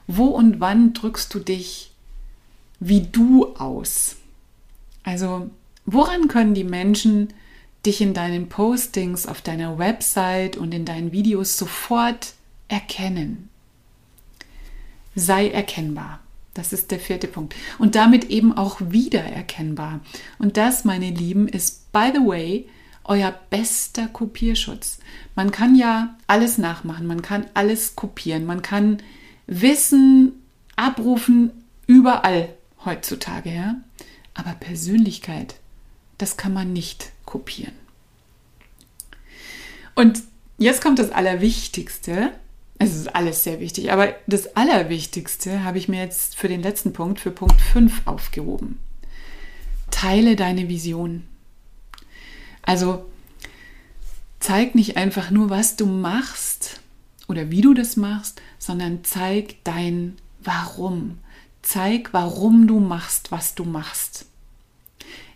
Wo 0.06 0.26
und 0.26 0.60
wann 0.60 0.92
drückst 0.92 1.32
du 1.32 1.38
dich 1.38 1.92
wie 2.80 3.02
du 3.02 3.54
aus? 3.56 4.16
Also, 5.02 5.50
woran 5.84 6.28
können 6.28 6.54
die 6.54 6.64
Menschen 6.64 7.28
dich 7.86 8.00
in 8.00 8.12
deinen 8.12 8.48
Postings 8.48 9.26
auf 9.26 9.40
deiner 9.40 9.78
Website 9.78 10.56
und 10.56 10.74
in 10.74 10.84
deinen 10.84 11.12
Videos 11.12 11.56
sofort 11.56 12.34
erkennen? 12.68 13.48
Sei 15.14 15.48
erkennbar. 15.48 16.20
Das 16.54 16.72
ist 16.72 16.90
der 16.90 16.98
vierte 16.98 17.28
Punkt. 17.28 17.54
Und 17.78 17.94
damit 17.94 18.24
eben 18.30 18.56
auch 18.56 18.80
wiedererkennbar. 18.80 20.00
Und 20.38 20.56
das, 20.56 20.84
meine 20.84 21.10
Lieben, 21.10 21.48
ist, 21.48 21.92
by 21.92 22.10
the 22.12 22.20
way, 22.20 22.66
euer 23.10 23.34
bester 23.50 24.06
Kopierschutz. 24.06 25.00
Man 25.34 25.50
kann 25.50 25.74
ja 25.74 26.16
alles 26.28 26.58
nachmachen, 26.58 27.08
man 27.08 27.22
kann 27.22 27.46
alles 27.54 27.96
kopieren, 27.96 28.46
man 28.46 28.62
kann 28.62 29.02
Wissen 29.48 30.32
abrufen 30.76 31.50
überall 31.88 32.54
heutzutage, 32.84 33.52
ja. 33.52 33.74
Aber 34.34 34.52
Persönlichkeit, 34.52 35.56
das 36.18 36.36
kann 36.36 36.54
man 36.54 36.72
nicht 36.72 37.10
kopieren. 37.24 37.74
Und 39.96 40.22
jetzt 40.56 40.80
kommt 40.80 41.00
das 41.00 41.10
Allerwichtigste. 41.10 42.30
Es 42.78 42.94
ist 42.94 43.14
alles 43.14 43.42
sehr 43.42 43.58
wichtig, 43.58 43.92
aber 43.92 44.14
das 44.28 44.56
Allerwichtigste 44.56 45.64
habe 45.64 45.78
ich 45.78 45.88
mir 45.88 46.00
jetzt 46.00 46.36
für 46.36 46.48
den 46.48 46.62
letzten 46.62 46.92
Punkt, 46.92 47.18
für 47.18 47.32
Punkt 47.32 47.60
5 47.60 48.02
aufgehoben. 48.06 48.78
Teile 49.90 50.36
deine 50.36 50.68
Vision. 50.68 51.24
Also 52.62 53.06
zeig 54.38 54.74
nicht 54.74 54.96
einfach 54.96 55.30
nur, 55.30 55.50
was 55.50 55.76
du 55.76 55.86
machst 55.86 56.80
oder 57.28 57.50
wie 57.50 57.60
du 57.60 57.74
das 57.74 57.96
machst, 57.96 58.40
sondern 58.58 59.04
zeig 59.04 59.62
dein 59.64 60.16
Warum. 60.42 61.18
Zeig, 61.62 62.12
warum 62.12 62.66
du 62.66 62.80
machst, 62.80 63.30
was 63.30 63.54
du 63.54 63.64
machst. 63.64 64.24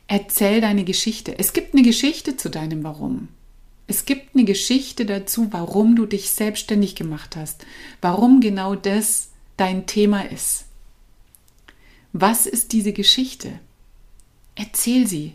Erzähl 0.07 0.61
deine 0.61 0.85
Geschichte. 0.85 1.39
Es 1.39 1.53
gibt 1.53 1.75
eine 1.75 1.83
Geschichte 1.83 2.37
zu 2.37 2.49
deinem 2.49 2.83
Warum. 2.85 3.29
Es 3.87 4.07
gibt 4.07 4.35
eine 4.35 4.45
Geschichte 4.45 5.05
dazu, 5.05 5.49
warum 5.53 5.95
du 5.95 6.07
dich 6.07 6.31
selbstständig 6.31 6.95
gemacht 6.95 7.37
hast, 7.37 7.67
warum 8.01 8.41
genau 8.41 8.75
das 8.75 9.29
dein 9.57 9.87
Thema 9.87 10.23
ist. 10.31 10.65
Was 12.13 12.47
ist 12.47 12.73
diese 12.73 12.93
Geschichte? 12.93 13.59
Erzähl 14.55 15.07
sie. 15.07 15.35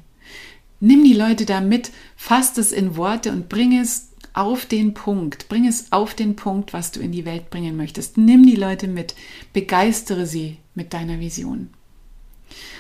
Nimm 0.80 1.04
die 1.04 1.14
Leute 1.14 1.46
da 1.46 1.62
mit, 1.62 1.92
fass 2.16 2.58
es 2.58 2.72
in 2.72 2.96
Worte 2.96 3.32
und 3.32 3.50
bring 3.50 3.78
es 3.78 4.10
auf 4.34 4.66
den 4.66 4.94
Punkt. 4.94 5.50
Bring 5.50 5.68
es 5.68 5.92
auf 5.92 6.14
den 6.14 6.36
Punkt, 6.36 6.74
was 6.74 6.92
du 6.92 7.00
in 7.00 7.12
die 7.12 7.26
Welt 7.26 7.50
bringen 7.50 7.76
möchtest. 7.76 8.18
Nimm 8.18 8.46
die 8.46 8.56
Leute 8.56 8.88
mit, 8.88 9.16
begeistere 9.54 10.26
sie 10.26 10.58
mit 10.76 10.94
deiner 10.94 11.20
Vision. 11.20 11.70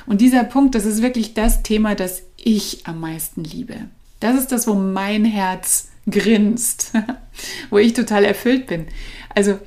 Und 0.05 0.21
dieser 0.21 0.43
Punkt, 0.43 0.75
das 0.75 0.85
ist 0.85 1.01
wirklich 1.01 1.33
das 1.33 1.63
Thema, 1.63 1.95
das 1.95 2.23
ich 2.37 2.87
am 2.87 2.99
meisten 2.99 3.43
liebe. 3.43 3.75
Das 4.19 4.37
ist 4.37 4.51
das, 4.51 4.67
wo 4.67 4.73
mein 4.73 5.25
Herz 5.25 5.89
grinst, 6.09 6.93
wo 7.69 7.77
ich 7.77 7.93
total 7.93 8.23
erfüllt 8.23 8.67
bin. 8.67 8.87
Also 9.35 9.59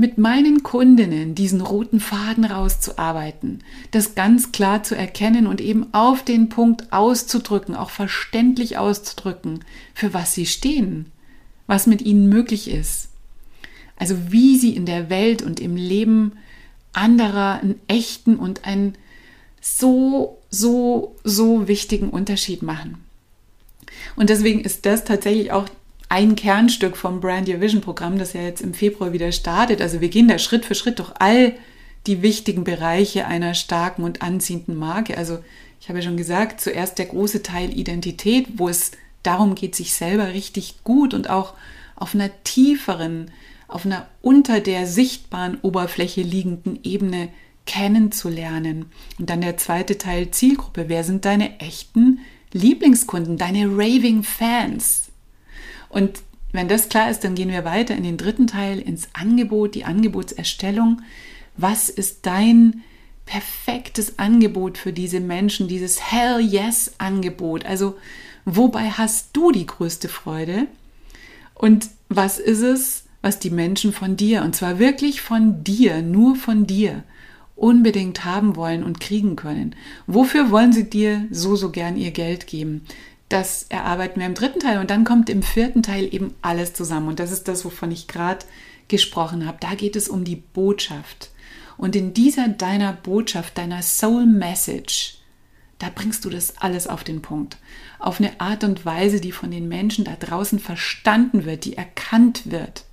mit 0.00 0.16
meinen 0.16 0.62
Kundinnen 0.62 1.34
diesen 1.34 1.60
roten 1.60 2.00
Faden 2.00 2.46
rauszuarbeiten, 2.46 3.62
das 3.90 4.14
ganz 4.14 4.50
klar 4.50 4.82
zu 4.82 4.96
erkennen 4.96 5.46
und 5.46 5.60
eben 5.60 5.92
auf 5.92 6.24
den 6.24 6.48
Punkt 6.48 6.90
auszudrücken, 6.90 7.74
auch 7.74 7.90
verständlich 7.90 8.78
auszudrücken, 8.78 9.62
für 9.92 10.14
was 10.14 10.34
sie 10.34 10.46
stehen, 10.46 11.12
was 11.66 11.86
mit 11.86 12.00
ihnen 12.00 12.30
möglich 12.30 12.70
ist. 12.70 13.10
Also 13.96 14.32
wie 14.32 14.56
sie 14.56 14.74
in 14.74 14.86
der 14.86 15.10
Welt 15.10 15.42
und 15.42 15.60
im 15.60 15.76
Leben 15.76 16.32
anderer 16.94 17.60
einen 17.60 17.78
echten 17.86 18.36
und 18.36 18.64
einen 18.64 18.94
so, 19.60 20.38
so, 20.48 21.14
so 21.24 21.68
wichtigen 21.68 22.08
Unterschied 22.08 22.62
machen. 22.62 23.04
Und 24.16 24.30
deswegen 24.30 24.60
ist 24.60 24.86
das 24.86 25.04
tatsächlich 25.04 25.52
auch 25.52 25.68
ein 26.10 26.34
Kernstück 26.34 26.96
vom 26.96 27.20
Brand 27.20 27.48
Your 27.48 27.60
Vision 27.60 27.80
Programm, 27.80 28.18
das 28.18 28.32
ja 28.32 28.42
jetzt 28.42 28.60
im 28.60 28.74
Februar 28.74 29.12
wieder 29.12 29.30
startet. 29.30 29.80
Also 29.80 30.00
wir 30.00 30.08
gehen 30.08 30.26
da 30.26 30.38
Schritt 30.38 30.64
für 30.64 30.74
Schritt 30.74 30.98
durch 30.98 31.12
all 31.20 31.54
die 32.08 32.20
wichtigen 32.20 32.64
Bereiche 32.64 33.26
einer 33.26 33.54
starken 33.54 34.02
und 34.02 34.20
anziehenden 34.20 34.74
Marke. 34.74 35.16
Also 35.16 35.38
ich 35.80 35.88
habe 35.88 36.00
ja 36.00 36.04
schon 36.04 36.16
gesagt, 36.16 36.60
zuerst 36.60 36.98
der 36.98 37.06
große 37.06 37.44
Teil 37.44 37.72
Identität, 37.78 38.48
wo 38.56 38.68
es 38.68 38.90
darum 39.22 39.54
geht, 39.54 39.76
sich 39.76 39.94
selber 39.94 40.32
richtig 40.32 40.82
gut 40.82 41.14
und 41.14 41.30
auch 41.30 41.54
auf 41.94 42.12
einer 42.12 42.30
tieferen, 42.42 43.30
auf 43.68 43.86
einer 43.86 44.08
unter 44.20 44.58
der 44.58 44.88
sichtbaren 44.88 45.58
Oberfläche 45.62 46.22
liegenden 46.22 46.80
Ebene 46.82 47.28
kennenzulernen. 47.66 48.86
Und 49.20 49.30
dann 49.30 49.42
der 49.42 49.58
zweite 49.58 49.96
Teil 49.96 50.32
Zielgruppe. 50.32 50.88
Wer 50.88 51.04
sind 51.04 51.24
deine 51.24 51.60
echten 51.60 52.18
Lieblingskunden, 52.52 53.38
deine 53.38 53.66
Raving 53.66 54.24
Fans? 54.24 55.09
Und 55.90 56.22
wenn 56.52 56.68
das 56.68 56.88
klar 56.88 57.10
ist, 57.10 57.22
dann 57.22 57.34
gehen 57.34 57.50
wir 57.50 57.64
weiter 57.66 57.94
in 57.94 58.04
den 58.04 58.16
dritten 58.16 58.46
Teil, 58.46 58.80
ins 58.80 59.08
Angebot, 59.12 59.74
die 59.74 59.84
Angebotserstellung. 59.84 61.02
Was 61.56 61.90
ist 61.90 62.24
dein 62.24 62.82
perfektes 63.26 64.18
Angebot 64.18 64.78
für 64.78 64.92
diese 64.92 65.20
Menschen, 65.20 65.68
dieses 65.68 66.10
Hell 66.10 66.40
Yes 66.40 66.94
Angebot? 66.96 67.66
Also, 67.66 67.98
wobei 68.44 68.90
hast 68.90 69.36
du 69.36 69.52
die 69.52 69.66
größte 69.66 70.08
Freude? 70.08 70.66
Und 71.54 71.90
was 72.08 72.38
ist 72.38 72.62
es, 72.62 73.04
was 73.22 73.38
die 73.38 73.50
Menschen 73.50 73.92
von 73.92 74.16
dir, 74.16 74.42
und 74.42 74.56
zwar 74.56 74.78
wirklich 74.78 75.20
von 75.20 75.62
dir, 75.62 76.02
nur 76.02 76.36
von 76.36 76.66
dir, 76.66 77.04
unbedingt 77.54 78.24
haben 78.24 78.56
wollen 78.56 78.82
und 78.82 79.00
kriegen 79.00 79.36
können. 79.36 79.76
Wofür 80.06 80.50
wollen 80.50 80.72
sie 80.72 80.88
dir 80.88 81.26
so, 81.30 81.56
so 81.56 81.70
gern 81.70 81.98
ihr 81.98 82.10
Geld 82.10 82.46
geben? 82.46 82.86
Das 83.30 83.64
erarbeiten 83.68 84.20
wir 84.20 84.26
im 84.26 84.34
dritten 84.34 84.60
Teil 84.60 84.78
und 84.78 84.90
dann 84.90 85.04
kommt 85.04 85.30
im 85.30 85.42
vierten 85.42 85.82
Teil 85.82 86.12
eben 86.12 86.34
alles 86.42 86.74
zusammen. 86.74 87.08
Und 87.08 87.20
das 87.20 87.32
ist 87.32 87.48
das, 87.48 87.64
wovon 87.64 87.90
ich 87.90 88.06
gerade 88.06 88.44
gesprochen 88.88 89.46
habe. 89.46 89.56
Da 89.60 89.74
geht 89.74 89.96
es 89.96 90.08
um 90.08 90.24
die 90.24 90.36
Botschaft. 90.36 91.30
Und 91.78 91.96
in 91.96 92.12
dieser 92.12 92.48
deiner 92.48 92.92
Botschaft, 92.92 93.56
deiner 93.56 93.80
Soul 93.80 94.26
Message, 94.26 95.18
da 95.78 95.88
bringst 95.94 96.26
du 96.26 96.30
das 96.30 96.58
alles 96.58 96.86
auf 96.86 97.04
den 97.04 97.22
Punkt. 97.22 97.56
Auf 97.98 98.20
eine 98.20 98.38
Art 98.40 98.64
und 98.64 98.84
Weise, 98.84 99.20
die 99.20 99.32
von 99.32 99.50
den 99.50 99.68
Menschen 99.68 100.04
da 100.04 100.16
draußen 100.16 100.58
verstanden 100.58 101.46
wird, 101.46 101.64
die 101.64 101.76
erkannt 101.76 102.50
wird. 102.50 102.84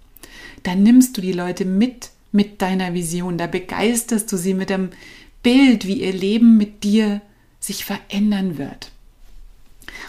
Da 0.63 0.75
nimmst 0.75 1.17
du 1.17 1.21
die 1.21 1.33
Leute 1.33 1.65
mit 1.65 2.11
mit 2.31 2.61
deiner 2.61 2.93
Vision. 2.93 3.37
Da 3.37 3.47
begeisterst 3.47 4.31
du 4.31 4.37
sie 4.37 4.53
mit 4.53 4.69
dem 4.69 4.89
Bild, 5.43 5.85
wie 5.87 6.01
ihr 6.03 6.13
Leben 6.13 6.57
mit 6.57 6.83
dir 6.83 7.21
sich 7.59 7.83
verändern 7.85 8.57
wird. 8.57 8.91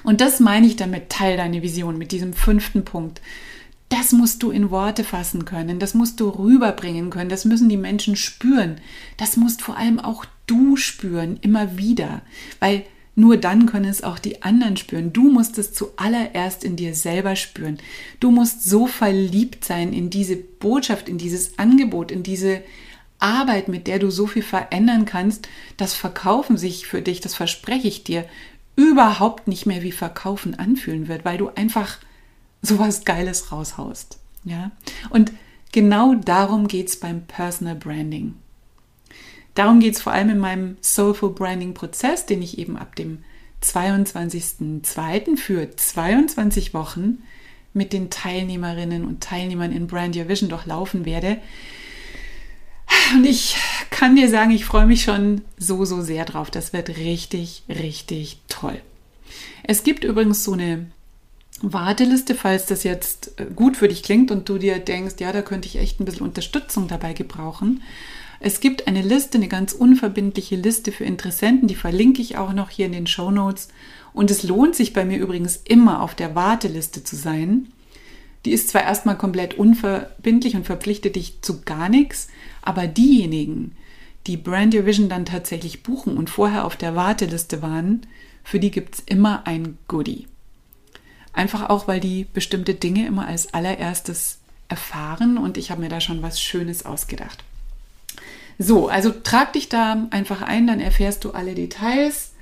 Und 0.03 0.21
das 0.21 0.41
meine 0.41 0.67
ich 0.67 0.77
damit, 0.77 1.11
teil 1.11 1.37
deine 1.37 1.63
Vision 1.63 1.99
mit 1.99 2.13
diesem 2.13 2.33
fünften 2.33 2.85
Punkt. 2.85 3.21
Das 3.21 3.99
das 4.09 4.13
musst 4.13 4.43
du 4.43 4.51
in 4.51 4.71
Worte 4.71 5.05
fassen 5.05 5.45
können, 5.45 5.79
das 5.79 5.93
musst 5.93 6.21
du 6.21 6.29
rüberbringen 6.29 7.11
können, 7.11 7.29
das 7.29 7.45
müssen 7.45 7.69
die 7.69 7.77
Menschen 7.77 8.17
spüren. 8.17 8.81
Das 9.17 9.37
musst 9.37 9.61
vor 9.61 9.77
allem 9.77 9.99
auch 9.99 10.25
du 10.47 10.77
spüren, 10.77 11.39
immer 11.43 11.77
wieder, 11.77 12.23
weil 12.59 12.85
nur 13.17 13.37
dann 13.37 13.67
können 13.67 13.85
es 13.85 14.03
auch 14.03 14.19
die 14.19 14.43
anderen 14.43 14.77
spüren. 14.77 15.13
Du 15.13 15.31
musst 15.31 15.59
es 15.59 15.73
zuallererst 15.73 16.65
in 16.65 16.77
dir 16.77 16.95
selber 16.95 17.35
spüren. 17.35 17.79
Du 18.21 18.31
musst 18.31 18.63
so 18.63 18.87
verliebt 18.87 19.65
sein 19.65 19.93
in 19.93 20.09
diese 20.09 20.37
Botschaft, 20.37 21.09
in 21.09 21.19
dieses 21.19 21.59
Angebot, 21.59 22.11
in 22.11 22.23
diese 22.23 22.63
Arbeit, 23.19 23.69
mit 23.69 23.89
der 23.89 23.99
du 23.99 24.11
so 24.11 24.27
viel 24.27 24.43
verändern 24.43 25.05
kannst, 25.05 25.49
dass 25.77 25.95
Verkaufen 25.95 26.57
sich 26.57 26.87
für 26.87 27.03
dich, 27.03 27.21
das 27.21 27.35
verspreche 27.35 27.89
ich 27.89 28.05
dir, 28.05 28.25
überhaupt 28.79 29.49
nicht 29.49 29.67
mehr 29.67 29.83
wie 29.83 29.91
Verkaufen 29.91 30.57
anfühlen 30.57 31.09
wird, 31.09 31.25
weil 31.25 31.37
du 31.37 31.49
einfach 31.49 31.99
sowas 32.63 33.05
Geiles 33.05 33.51
raushaust. 33.51 34.21
Ja? 34.45 34.71
Und 35.11 35.33
genau 35.73 36.15
darum 36.15 36.69
geht 36.69 36.87
es 36.89 37.01
beim 37.01 37.23
Personal 37.23 37.75
Branding. 37.75 38.35
Darum 39.55 39.81
geht 39.81 39.97
es 39.97 40.01
vor 40.01 40.13
allem 40.13 40.31
in 40.31 40.39
meinem 40.39 40.77
Soulful 40.81 41.31
Branding 41.31 41.75
Prozess, 41.75 42.25
den 42.25 42.41
ich 42.41 42.59
eben 42.59 42.77
ab 42.77 42.95
dem 42.95 43.25
22.02. 43.65 45.37
für 45.37 45.75
22 45.75 46.73
Wochen 46.73 47.25
mit 47.73 47.93
den 47.93 48.11
Teilnehmerinnen 48.11 49.05
und 49.05 49.25
Teilnehmern 49.25 49.73
in 49.73 49.89
Brand 49.89 50.15
Your 50.15 50.29
Vision 50.29 50.49
durchlaufen 50.49 51.05
werde. 51.05 51.39
Und 53.15 53.25
ich 53.25 53.57
kann 53.91 54.17
dir 54.17 54.29
sagen, 54.29 54.51
ich 54.51 54.65
freue 54.65 54.87
mich 54.87 55.03
schon 55.03 55.43
so, 55.57 55.85
so 55.85 56.03
sehr 56.03 56.25
drauf. 56.25 56.51
Das 56.51 56.73
wird 56.73 56.91
richtig, 56.91 57.63
richtig 57.69 58.39
toll. 58.49 58.81
Es 59.63 59.83
gibt 59.83 60.05
übrigens 60.05 60.45
so 60.45 60.53
eine 60.53 60.87
Warteliste, 61.61 62.35
falls 62.35 62.67
das 62.67 62.85
jetzt 62.85 63.33
gut 63.57 63.77
für 63.77 63.89
dich 63.89 64.03
klingt 64.03 64.31
und 64.31 64.49
du 64.49 64.59
dir 64.59 64.79
denkst, 64.79 65.17
ja, 65.19 65.33
da 65.33 65.43
könnte 65.43 65.69
ich 65.69 65.77
echt 65.77 66.01
ein 66.01 66.05
bisschen 66.05 66.27
Unterstützung 66.27 66.89
dabei 66.89 67.13
gebrauchen. 67.13 67.83
Es 68.41 68.61
gibt 68.61 68.87
eine 68.87 69.03
Liste, 69.03 69.39
eine 69.39 69.49
ganz 69.49 69.73
unverbindliche 69.73 70.55
Liste 70.55 70.93
für 70.93 71.05
Interessenten, 71.05 71.67
die 71.67 71.75
verlinke 71.75 72.23
ich 72.23 72.37
auch 72.37 72.53
noch 72.53 72.71
hier 72.71 72.87
in 72.87 72.93
den 72.93 73.09
Show 73.09 73.31
Notes. 73.33 73.69
Und 74.13 74.31
es 74.31 74.45
lohnt 74.45 74.77
sich 74.77 74.93
bei 74.93 75.05
mir 75.05 75.19
übrigens 75.19 75.57
immer 75.65 76.03
auf 76.03 76.15
der 76.15 76.35
Warteliste 76.35 77.03
zu 77.03 77.17
sein. 77.17 77.73
Die 78.45 78.53
ist 78.53 78.69
zwar 78.69 78.83
erstmal 78.83 79.19
komplett 79.19 79.55
unverbindlich 79.55 80.55
und 80.55 80.65
verpflichtet 80.65 81.17
dich 81.17 81.43
zu 81.43 81.63
gar 81.63 81.89
nichts, 81.89 82.29
aber 82.63 82.87
diejenigen, 82.87 83.77
die 84.27 84.37
Brand 84.37 84.75
Your 84.75 84.87
Vision 84.87 85.09
dann 85.09 85.25
tatsächlich 85.25 85.83
buchen 85.83 86.17
und 86.17 86.31
vorher 86.31 86.65
auf 86.65 86.77
der 86.77 86.95
Warteliste 86.95 87.63
waren, 87.63 88.07
für 88.45 88.61
die 88.61 88.71
gibt 88.71 88.95
es 88.97 89.01
immer 89.07 89.47
ein 89.47 89.79
Goodie. 89.89 90.27
Einfach 91.33 91.71
auch, 91.71 91.89
weil 91.89 92.01
die 92.01 92.27
bestimmte 92.33 92.75
Dinge 92.75 93.07
immer 93.07 93.27
als 93.27 93.53
allererstes 93.55 94.39
erfahren 94.69 95.39
und 95.39 95.57
ich 95.57 95.71
habe 95.71 95.81
mir 95.81 95.89
da 95.89 96.01
schon 96.01 96.23
was 96.23 96.41
Schönes 96.41 96.85
ausgedacht. 96.85 97.45
So, 98.59 98.89
also 98.89 99.11
trag 99.11 99.53
dich 99.53 99.69
da 99.69 100.07
einfach 100.11 100.43
ein, 100.43 100.67
dann 100.67 100.81
erfährst 100.81 101.25
du 101.25 101.31
alle 101.31 101.55
Details. 101.55 102.33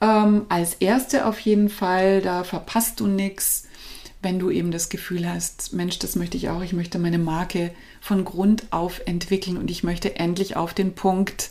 Ähm, 0.00 0.46
als 0.48 0.74
erste 0.74 1.24
auf 1.26 1.38
jeden 1.40 1.68
Fall, 1.68 2.20
da 2.20 2.42
verpasst 2.42 2.98
du 2.98 3.06
nichts, 3.06 3.68
wenn 4.22 4.38
du 4.38 4.50
eben 4.50 4.70
das 4.70 4.88
Gefühl 4.88 5.28
hast, 5.28 5.72
Mensch, 5.72 5.98
das 5.98 6.16
möchte 6.16 6.36
ich 6.36 6.48
auch, 6.48 6.62
ich 6.62 6.72
möchte 6.72 6.98
meine 6.98 7.18
Marke 7.18 7.72
von 8.00 8.24
Grund 8.24 8.64
auf 8.70 9.02
entwickeln 9.06 9.56
und 9.56 9.70
ich 9.70 9.82
möchte 9.82 10.16
endlich 10.16 10.56
auf 10.56 10.74
den 10.74 10.94
Punkt 10.94 11.50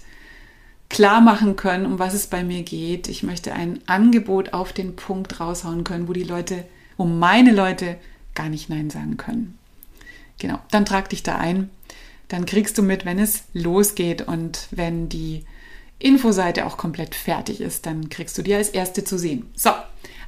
klar 0.90 1.22
machen 1.22 1.56
können, 1.56 1.86
um 1.86 2.00
was 2.00 2.14
es 2.14 2.28
bei 2.28 2.44
mir 2.44 2.64
geht. 2.64 3.08
Ich 3.08 3.24
möchte 3.24 3.54
ein 3.54 3.80
Angebot 3.88 4.54
auf 4.54 4.74
den 4.74 4.96
Punkt 4.96 5.40
raushauen 5.40 5.84
können, 5.84 6.08
wo 6.08 6.14
die 6.14 6.24
Leute, 6.24 6.66
wo 6.98 7.06
meine 7.06 7.52
Leute 7.52 7.98
gar 8.36 8.50
nicht 8.50 8.70
Nein 8.70 8.90
sagen 8.90 9.18
können. 9.18 9.58
Genau, 10.40 10.60
dann 10.72 10.86
trag 10.86 11.10
dich 11.10 11.24
da 11.24 11.38
ein 11.38 11.70
dann 12.32 12.46
kriegst 12.46 12.78
du 12.78 12.82
mit, 12.82 13.04
wenn 13.04 13.20
es 13.20 13.44
losgeht 13.54 14.22
und 14.22 14.68
wenn 14.72 15.10
die 15.10 15.44
Infoseite 16.00 16.66
auch 16.66 16.78
komplett 16.78 17.14
fertig 17.14 17.60
ist, 17.60 17.86
dann 17.86 18.10
kriegst 18.10 18.38
du 18.38 18.42
die 18.42 18.56
als 18.56 18.70
erste 18.70 19.04
zu 19.04 19.18
sehen. 19.18 19.52
So, 19.54 19.72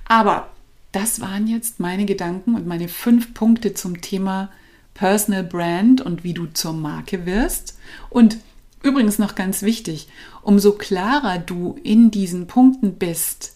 aber 0.05 0.49
das 0.93 1.19
waren 1.19 1.47
jetzt 1.47 1.79
meine 1.79 2.05
Gedanken 2.05 2.55
und 2.55 2.65
meine 2.67 2.87
fünf 2.87 3.33
Punkte 3.33 3.73
zum 3.73 4.01
Thema 4.01 4.49
Personal 4.93 5.43
Brand 5.43 6.01
und 6.01 6.23
wie 6.23 6.33
du 6.33 6.45
zur 6.45 6.73
Marke 6.73 7.25
wirst. 7.25 7.77
Und 8.09 8.37
übrigens 8.83 9.17
noch 9.17 9.35
ganz 9.35 9.63
wichtig, 9.63 10.07
umso 10.43 10.73
klarer 10.73 11.39
du 11.39 11.77
in 11.83 12.11
diesen 12.11 12.45
Punkten 12.45 12.93
bist, 12.95 13.55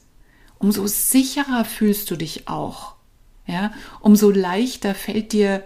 umso 0.57 0.87
sicherer 0.87 1.63
fühlst 1.63 2.09
du 2.09 2.15
dich 2.15 2.47
auch. 2.47 2.95
Ja, 3.45 3.71
umso 4.01 4.29
leichter 4.29 4.93
fällt 4.93 5.31
dir 5.31 5.63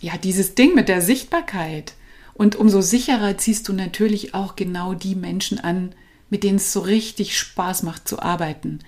ja, 0.00 0.16
dieses 0.16 0.54
Ding 0.54 0.74
mit 0.74 0.88
der 0.88 1.02
Sichtbarkeit. 1.02 1.94
Und 2.34 2.56
umso 2.56 2.80
sicherer 2.80 3.36
ziehst 3.36 3.68
du 3.68 3.72
natürlich 3.72 4.34
auch 4.34 4.56
genau 4.56 4.94
die 4.94 5.14
Menschen 5.14 5.60
an, 5.60 5.92
mit 6.30 6.44
denen 6.44 6.56
es 6.56 6.72
so 6.72 6.80
richtig 6.80 7.38
Spaß 7.38 7.82
macht 7.82 8.08
zu 8.08 8.20
arbeiten. 8.20 8.80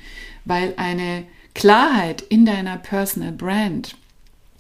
Weil 0.45 0.75
eine 0.77 1.25
Klarheit 1.55 2.23
in 2.23 2.47
deiner 2.47 2.77
Personal 2.77 3.33
Brand, 3.33 3.97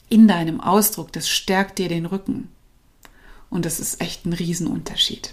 in 0.08 0.26
deinem 0.28 0.60
Ausdruck, 0.60 1.12
das 1.12 1.28
stärkt 1.28 1.78
dir 1.78 1.88
den 1.88 2.06
Rücken. 2.06 2.48
Und 3.48 3.64
das 3.64 3.80
ist 3.80 4.00
echt 4.00 4.26
ein 4.26 4.32
Riesenunterschied. 4.32 5.32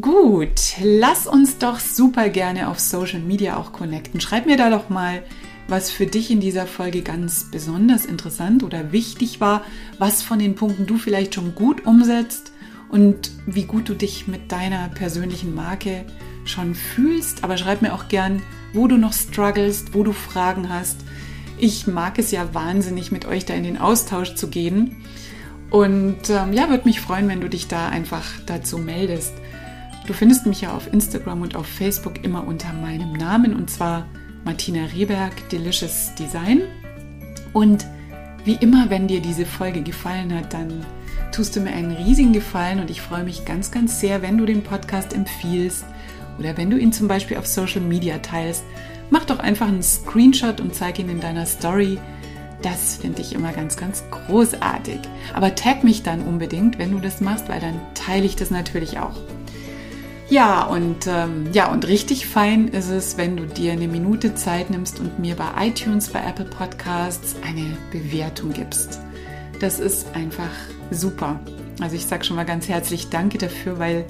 Gut, 0.00 0.76
lass 0.82 1.26
uns 1.26 1.58
doch 1.58 1.78
super 1.78 2.28
gerne 2.30 2.68
auf 2.68 2.80
Social 2.80 3.20
Media 3.20 3.56
auch 3.56 3.72
connecten. 3.72 4.20
Schreib 4.20 4.46
mir 4.46 4.56
da 4.56 4.70
doch 4.70 4.88
mal, 4.88 5.22
was 5.68 5.90
für 5.90 6.06
dich 6.06 6.30
in 6.30 6.40
dieser 6.40 6.66
Folge 6.66 7.02
ganz 7.02 7.50
besonders 7.50 8.06
interessant 8.06 8.62
oder 8.62 8.92
wichtig 8.92 9.40
war, 9.40 9.64
was 9.98 10.22
von 10.22 10.38
den 10.38 10.54
Punkten 10.54 10.86
du 10.86 10.96
vielleicht 10.96 11.34
schon 11.34 11.54
gut 11.54 11.84
umsetzt 11.84 12.52
und 12.90 13.30
wie 13.46 13.64
gut 13.64 13.88
du 13.88 13.94
dich 13.94 14.28
mit 14.28 14.50
deiner 14.52 14.88
persönlichen 14.88 15.54
Marke 15.54 16.04
schon 16.44 16.74
fühlst. 16.74 17.44
Aber 17.44 17.56
schreib 17.56 17.82
mir 17.82 17.94
auch 17.94 18.08
gern, 18.08 18.42
wo 18.72 18.88
du 18.88 18.96
noch 18.96 19.12
strugglest, 19.12 19.94
wo 19.94 20.02
du 20.02 20.12
Fragen 20.12 20.68
hast. 20.68 20.98
Ich 21.58 21.86
mag 21.86 22.18
es 22.18 22.30
ja 22.30 22.54
wahnsinnig, 22.54 23.12
mit 23.12 23.26
euch 23.26 23.44
da 23.44 23.54
in 23.54 23.64
den 23.64 23.78
Austausch 23.78 24.34
zu 24.34 24.48
gehen. 24.48 24.96
Und 25.70 26.28
ähm, 26.28 26.52
ja, 26.52 26.68
würde 26.68 26.84
mich 26.84 27.00
freuen, 27.00 27.28
wenn 27.28 27.40
du 27.40 27.48
dich 27.48 27.68
da 27.68 27.88
einfach 27.88 28.24
dazu 28.46 28.78
meldest. 28.78 29.32
Du 30.06 30.12
findest 30.12 30.46
mich 30.46 30.62
ja 30.62 30.74
auf 30.74 30.92
Instagram 30.92 31.42
und 31.42 31.56
auf 31.56 31.66
Facebook 31.66 32.24
immer 32.24 32.46
unter 32.46 32.72
meinem 32.72 33.12
Namen 33.12 33.54
und 33.54 33.70
zwar 33.70 34.06
Martina 34.44 34.86
Rehberg, 34.86 35.48
Delicious 35.48 36.14
Design. 36.18 36.62
Und 37.52 37.86
wie 38.44 38.56
immer, 38.56 38.90
wenn 38.90 39.06
dir 39.06 39.20
diese 39.20 39.46
Folge 39.46 39.82
gefallen 39.82 40.34
hat, 40.34 40.52
dann 40.52 40.84
tust 41.30 41.54
du 41.54 41.60
mir 41.60 41.70
einen 41.72 41.92
riesigen 41.92 42.32
Gefallen 42.32 42.80
und 42.80 42.90
ich 42.90 43.00
freue 43.00 43.24
mich 43.24 43.44
ganz, 43.44 43.70
ganz 43.70 44.00
sehr, 44.00 44.20
wenn 44.20 44.36
du 44.36 44.44
den 44.44 44.62
Podcast 44.62 45.14
empfiehlst 45.14 45.84
oder 46.42 46.56
wenn 46.56 46.70
du 46.70 46.76
ihn 46.76 46.92
zum 46.92 47.06
Beispiel 47.06 47.36
auf 47.36 47.46
Social 47.46 47.80
Media 47.80 48.18
teilst. 48.18 48.64
Mach 49.10 49.24
doch 49.24 49.38
einfach 49.38 49.68
einen 49.68 49.82
Screenshot 49.82 50.60
und 50.60 50.74
zeig 50.74 50.98
ihn 50.98 51.08
in 51.08 51.20
deiner 51.20 51.46
Story. 51.46 51.98
Das 52.62 52.96
finde 52.96 53.22
ich 53.22 53.32
immer 53.32 53.52
ganz, 53.52 53.76
ganz 53.76 54.02
großartig. 54.10 54.98
Aber 55.34 55.54
tag 55.54 55.84
mich 55.84 56.02
dann 56.02 56.22
unbedingt, 56.22 56.78
wenn 56.78 56.92
du 56.92 56.98
das 56.98 57.20
machst, 57.20 57.48
weil 57.48 57.60
dann 57.60 57.80
teile 57.94 58.24
ich 58.24 58.34
das 58.34 58.50
natürlich 58.50 58.98
auch. 58.98 59.14
Ja, 60.28 60.64
und 60.64 61.06
ähm, 61.06 61.48
ja, 61.52 61.70
und 61.70 61.86
richtig 61.86 62.26
fein 62.26 62.68
ist 62.68 62.88
es, 62.88 63.18
wenn 63.18 63.36
du 63.36 63.44
dir 63.44 63.72
eine 63.72 63.86
Minute 63.86 64.34
Zeit 64.34 64.70
nimmst 64.70 64.98
und 64.98 65.18
mir 65.18 65.36
bei 65.36 65.68
iTunes, 65.68 66.08
bei 66.08 66.20
Apple 66.20 66.46
Podcasts 66.46 67.36
eine 67.46 67.76
Bewertung 67.92 68.52
gibst. 68.52 68.98
Das 69.60 69.78
ist 69.78 70.06
einfach 70.14 70.50
super. 70.90 71.38
Also 71.80 71.96
ich 71.96 72.06
sage 72.06 72.24
schon 72.24 72.36
mal 72.36 72.46
ganz 72.46 72.68
herzlich 72.68 73.10
Danke 73.10 73.38
dafür, 73.38 73.78
weil 73.78 74.06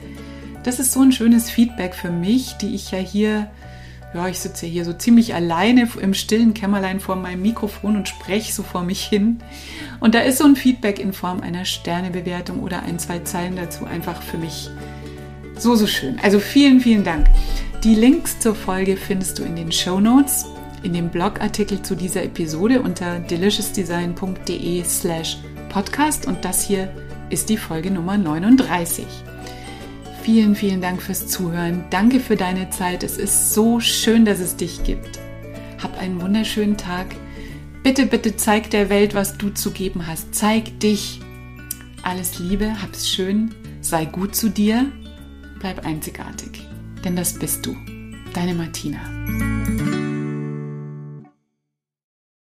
das 0.63 0.79
ist 0.79 0.93
so 0.93 1.01
ein 1.01 1.13
schönes 1.13 1.51
Feedback 1.51 1.95
für 1.95 2.11
mich, 2.11 2.55
die 2.55 2.75
ich 2.75 2.91
ja 2.91 2.99
hier, 2.99 3.51
ja, 4.15 4.29
ich 4.29 4.39
sitze 4.39 4.67
hier 4.67 4.85
so 4.85 4.93
ziemlich 4.93 5.35
alleine 5.35 5.89
im 6.01 6.15
stillen 6.15 6.55
Kämmerlein 6.55 7.01
vor 7.01 7.17
meinem 7.17 7.43
Mikrofon 7.43 7.97
und 7.97 8.09
spreche 8.09 8.53
so 8.53 8.63
vor 8.63 8.83
mich 8.83 9.03
hin. 9.03 9.39
Und 10.01 10.15
da 10.15 10.21
ist 10.21 10.39
so 10.39 10.45
ein 10.45 10.57
Feedback 10.57 10.99
in 10.99 11.13
Form 11.13 11.41
einer 11.41 11.65
Sternebewertung 11.65 12.61
oder 12.61 12.83
ein, 12.83 12.99
zwei 12.99 13.21
Zeilen 13.21 13.57
dazu 13.57 13.85
einfach 13.87 14.23
für 14.23 14.39
mich 14.39 14.71
so, 15.59 15.75
so 15.75 15.87
schön. 15.87 16.19
Also 16.23 16.41
vielen, 16.41 16.81
vielen 16.81 17.05
Dank. 17.05 17.27
Die 17.85 17.95
Links 17.95 18.39
zur 18.39 18.55
Folge 18.55 18.97
findest 18.97 19.39
du 19.39 19.45
in 19.45 19.57
den 19.57 19.73
Show 19.73 20.01
Notes, 20.01 20.47
in 20.83 20.93
dem 20.93 21.09
Blogartikel 21.09 21.83
zu 21.83 21.95
dieser 21.95 22.23
Episode 22.23 22.83
unter 22.83 23.19
deliciousdesign.de 23.19 24.85
slash 24.85 25.39
podcast 25.69 26.27
und 26.27 26.45
das 26.45 26.63
hier 26.63 26.93
ist 27.31 27.49
die 27.49 27.57
Folge 27.57 27.91
Nummer 27.91 28.19
39. 28.19 29.07
Vielen, 30.23 30.55
vielen 30.55 30.81
Dank 30.81 31.03
fürs 31.03 31.27
Zuhören. 31.27 31.85
Danke 31.91 32.21
für 32.21 32.37
deine 32.37 32.71
Zeit. 32.71 33.03
Es 33.03 33.19
ist 33.19 33.53
so 33.55 33.81
schön, 33.81 34.25
dass 34.25 34.41
es 34.41 34.57
dich 34.57 34.85
gibt. 34.85 35.19
Hab 35.83 35.99
einen 35.99 36.21
wunderschönen 36.21 36.77
Tag. 36.77 37.15
Bitte, 37.83 38.07
bitte 38.07 38.37
zeig 38.37 38.71
der 38.71 38.89
Welt, 38.89 39.15
was 39.15 39.37
du 39.37 39.51
zu 39.51 39.73
geben 39.73 40.07
hast. 40.07 40.35
Zeig 40.35 40.79
dich. 40.81 41.21
Alles 42.03 42.39
Liebe, 42.39 42.81
hab's 42.83 43.09
schön, 43.09 43.55
sei 43.81 44.05
gut 44.05 44.35
zu 44.35 44.49
dir 44.49 44.91
Bleib 45.63 45.87
einzigartig, 45.87 46.67
denn 47.05 47.15
das 47.15 47.35
bist 47.35 47.65
du. 47.65 47.77
Deine 48.35 48.53
Martina. 48.53 48.99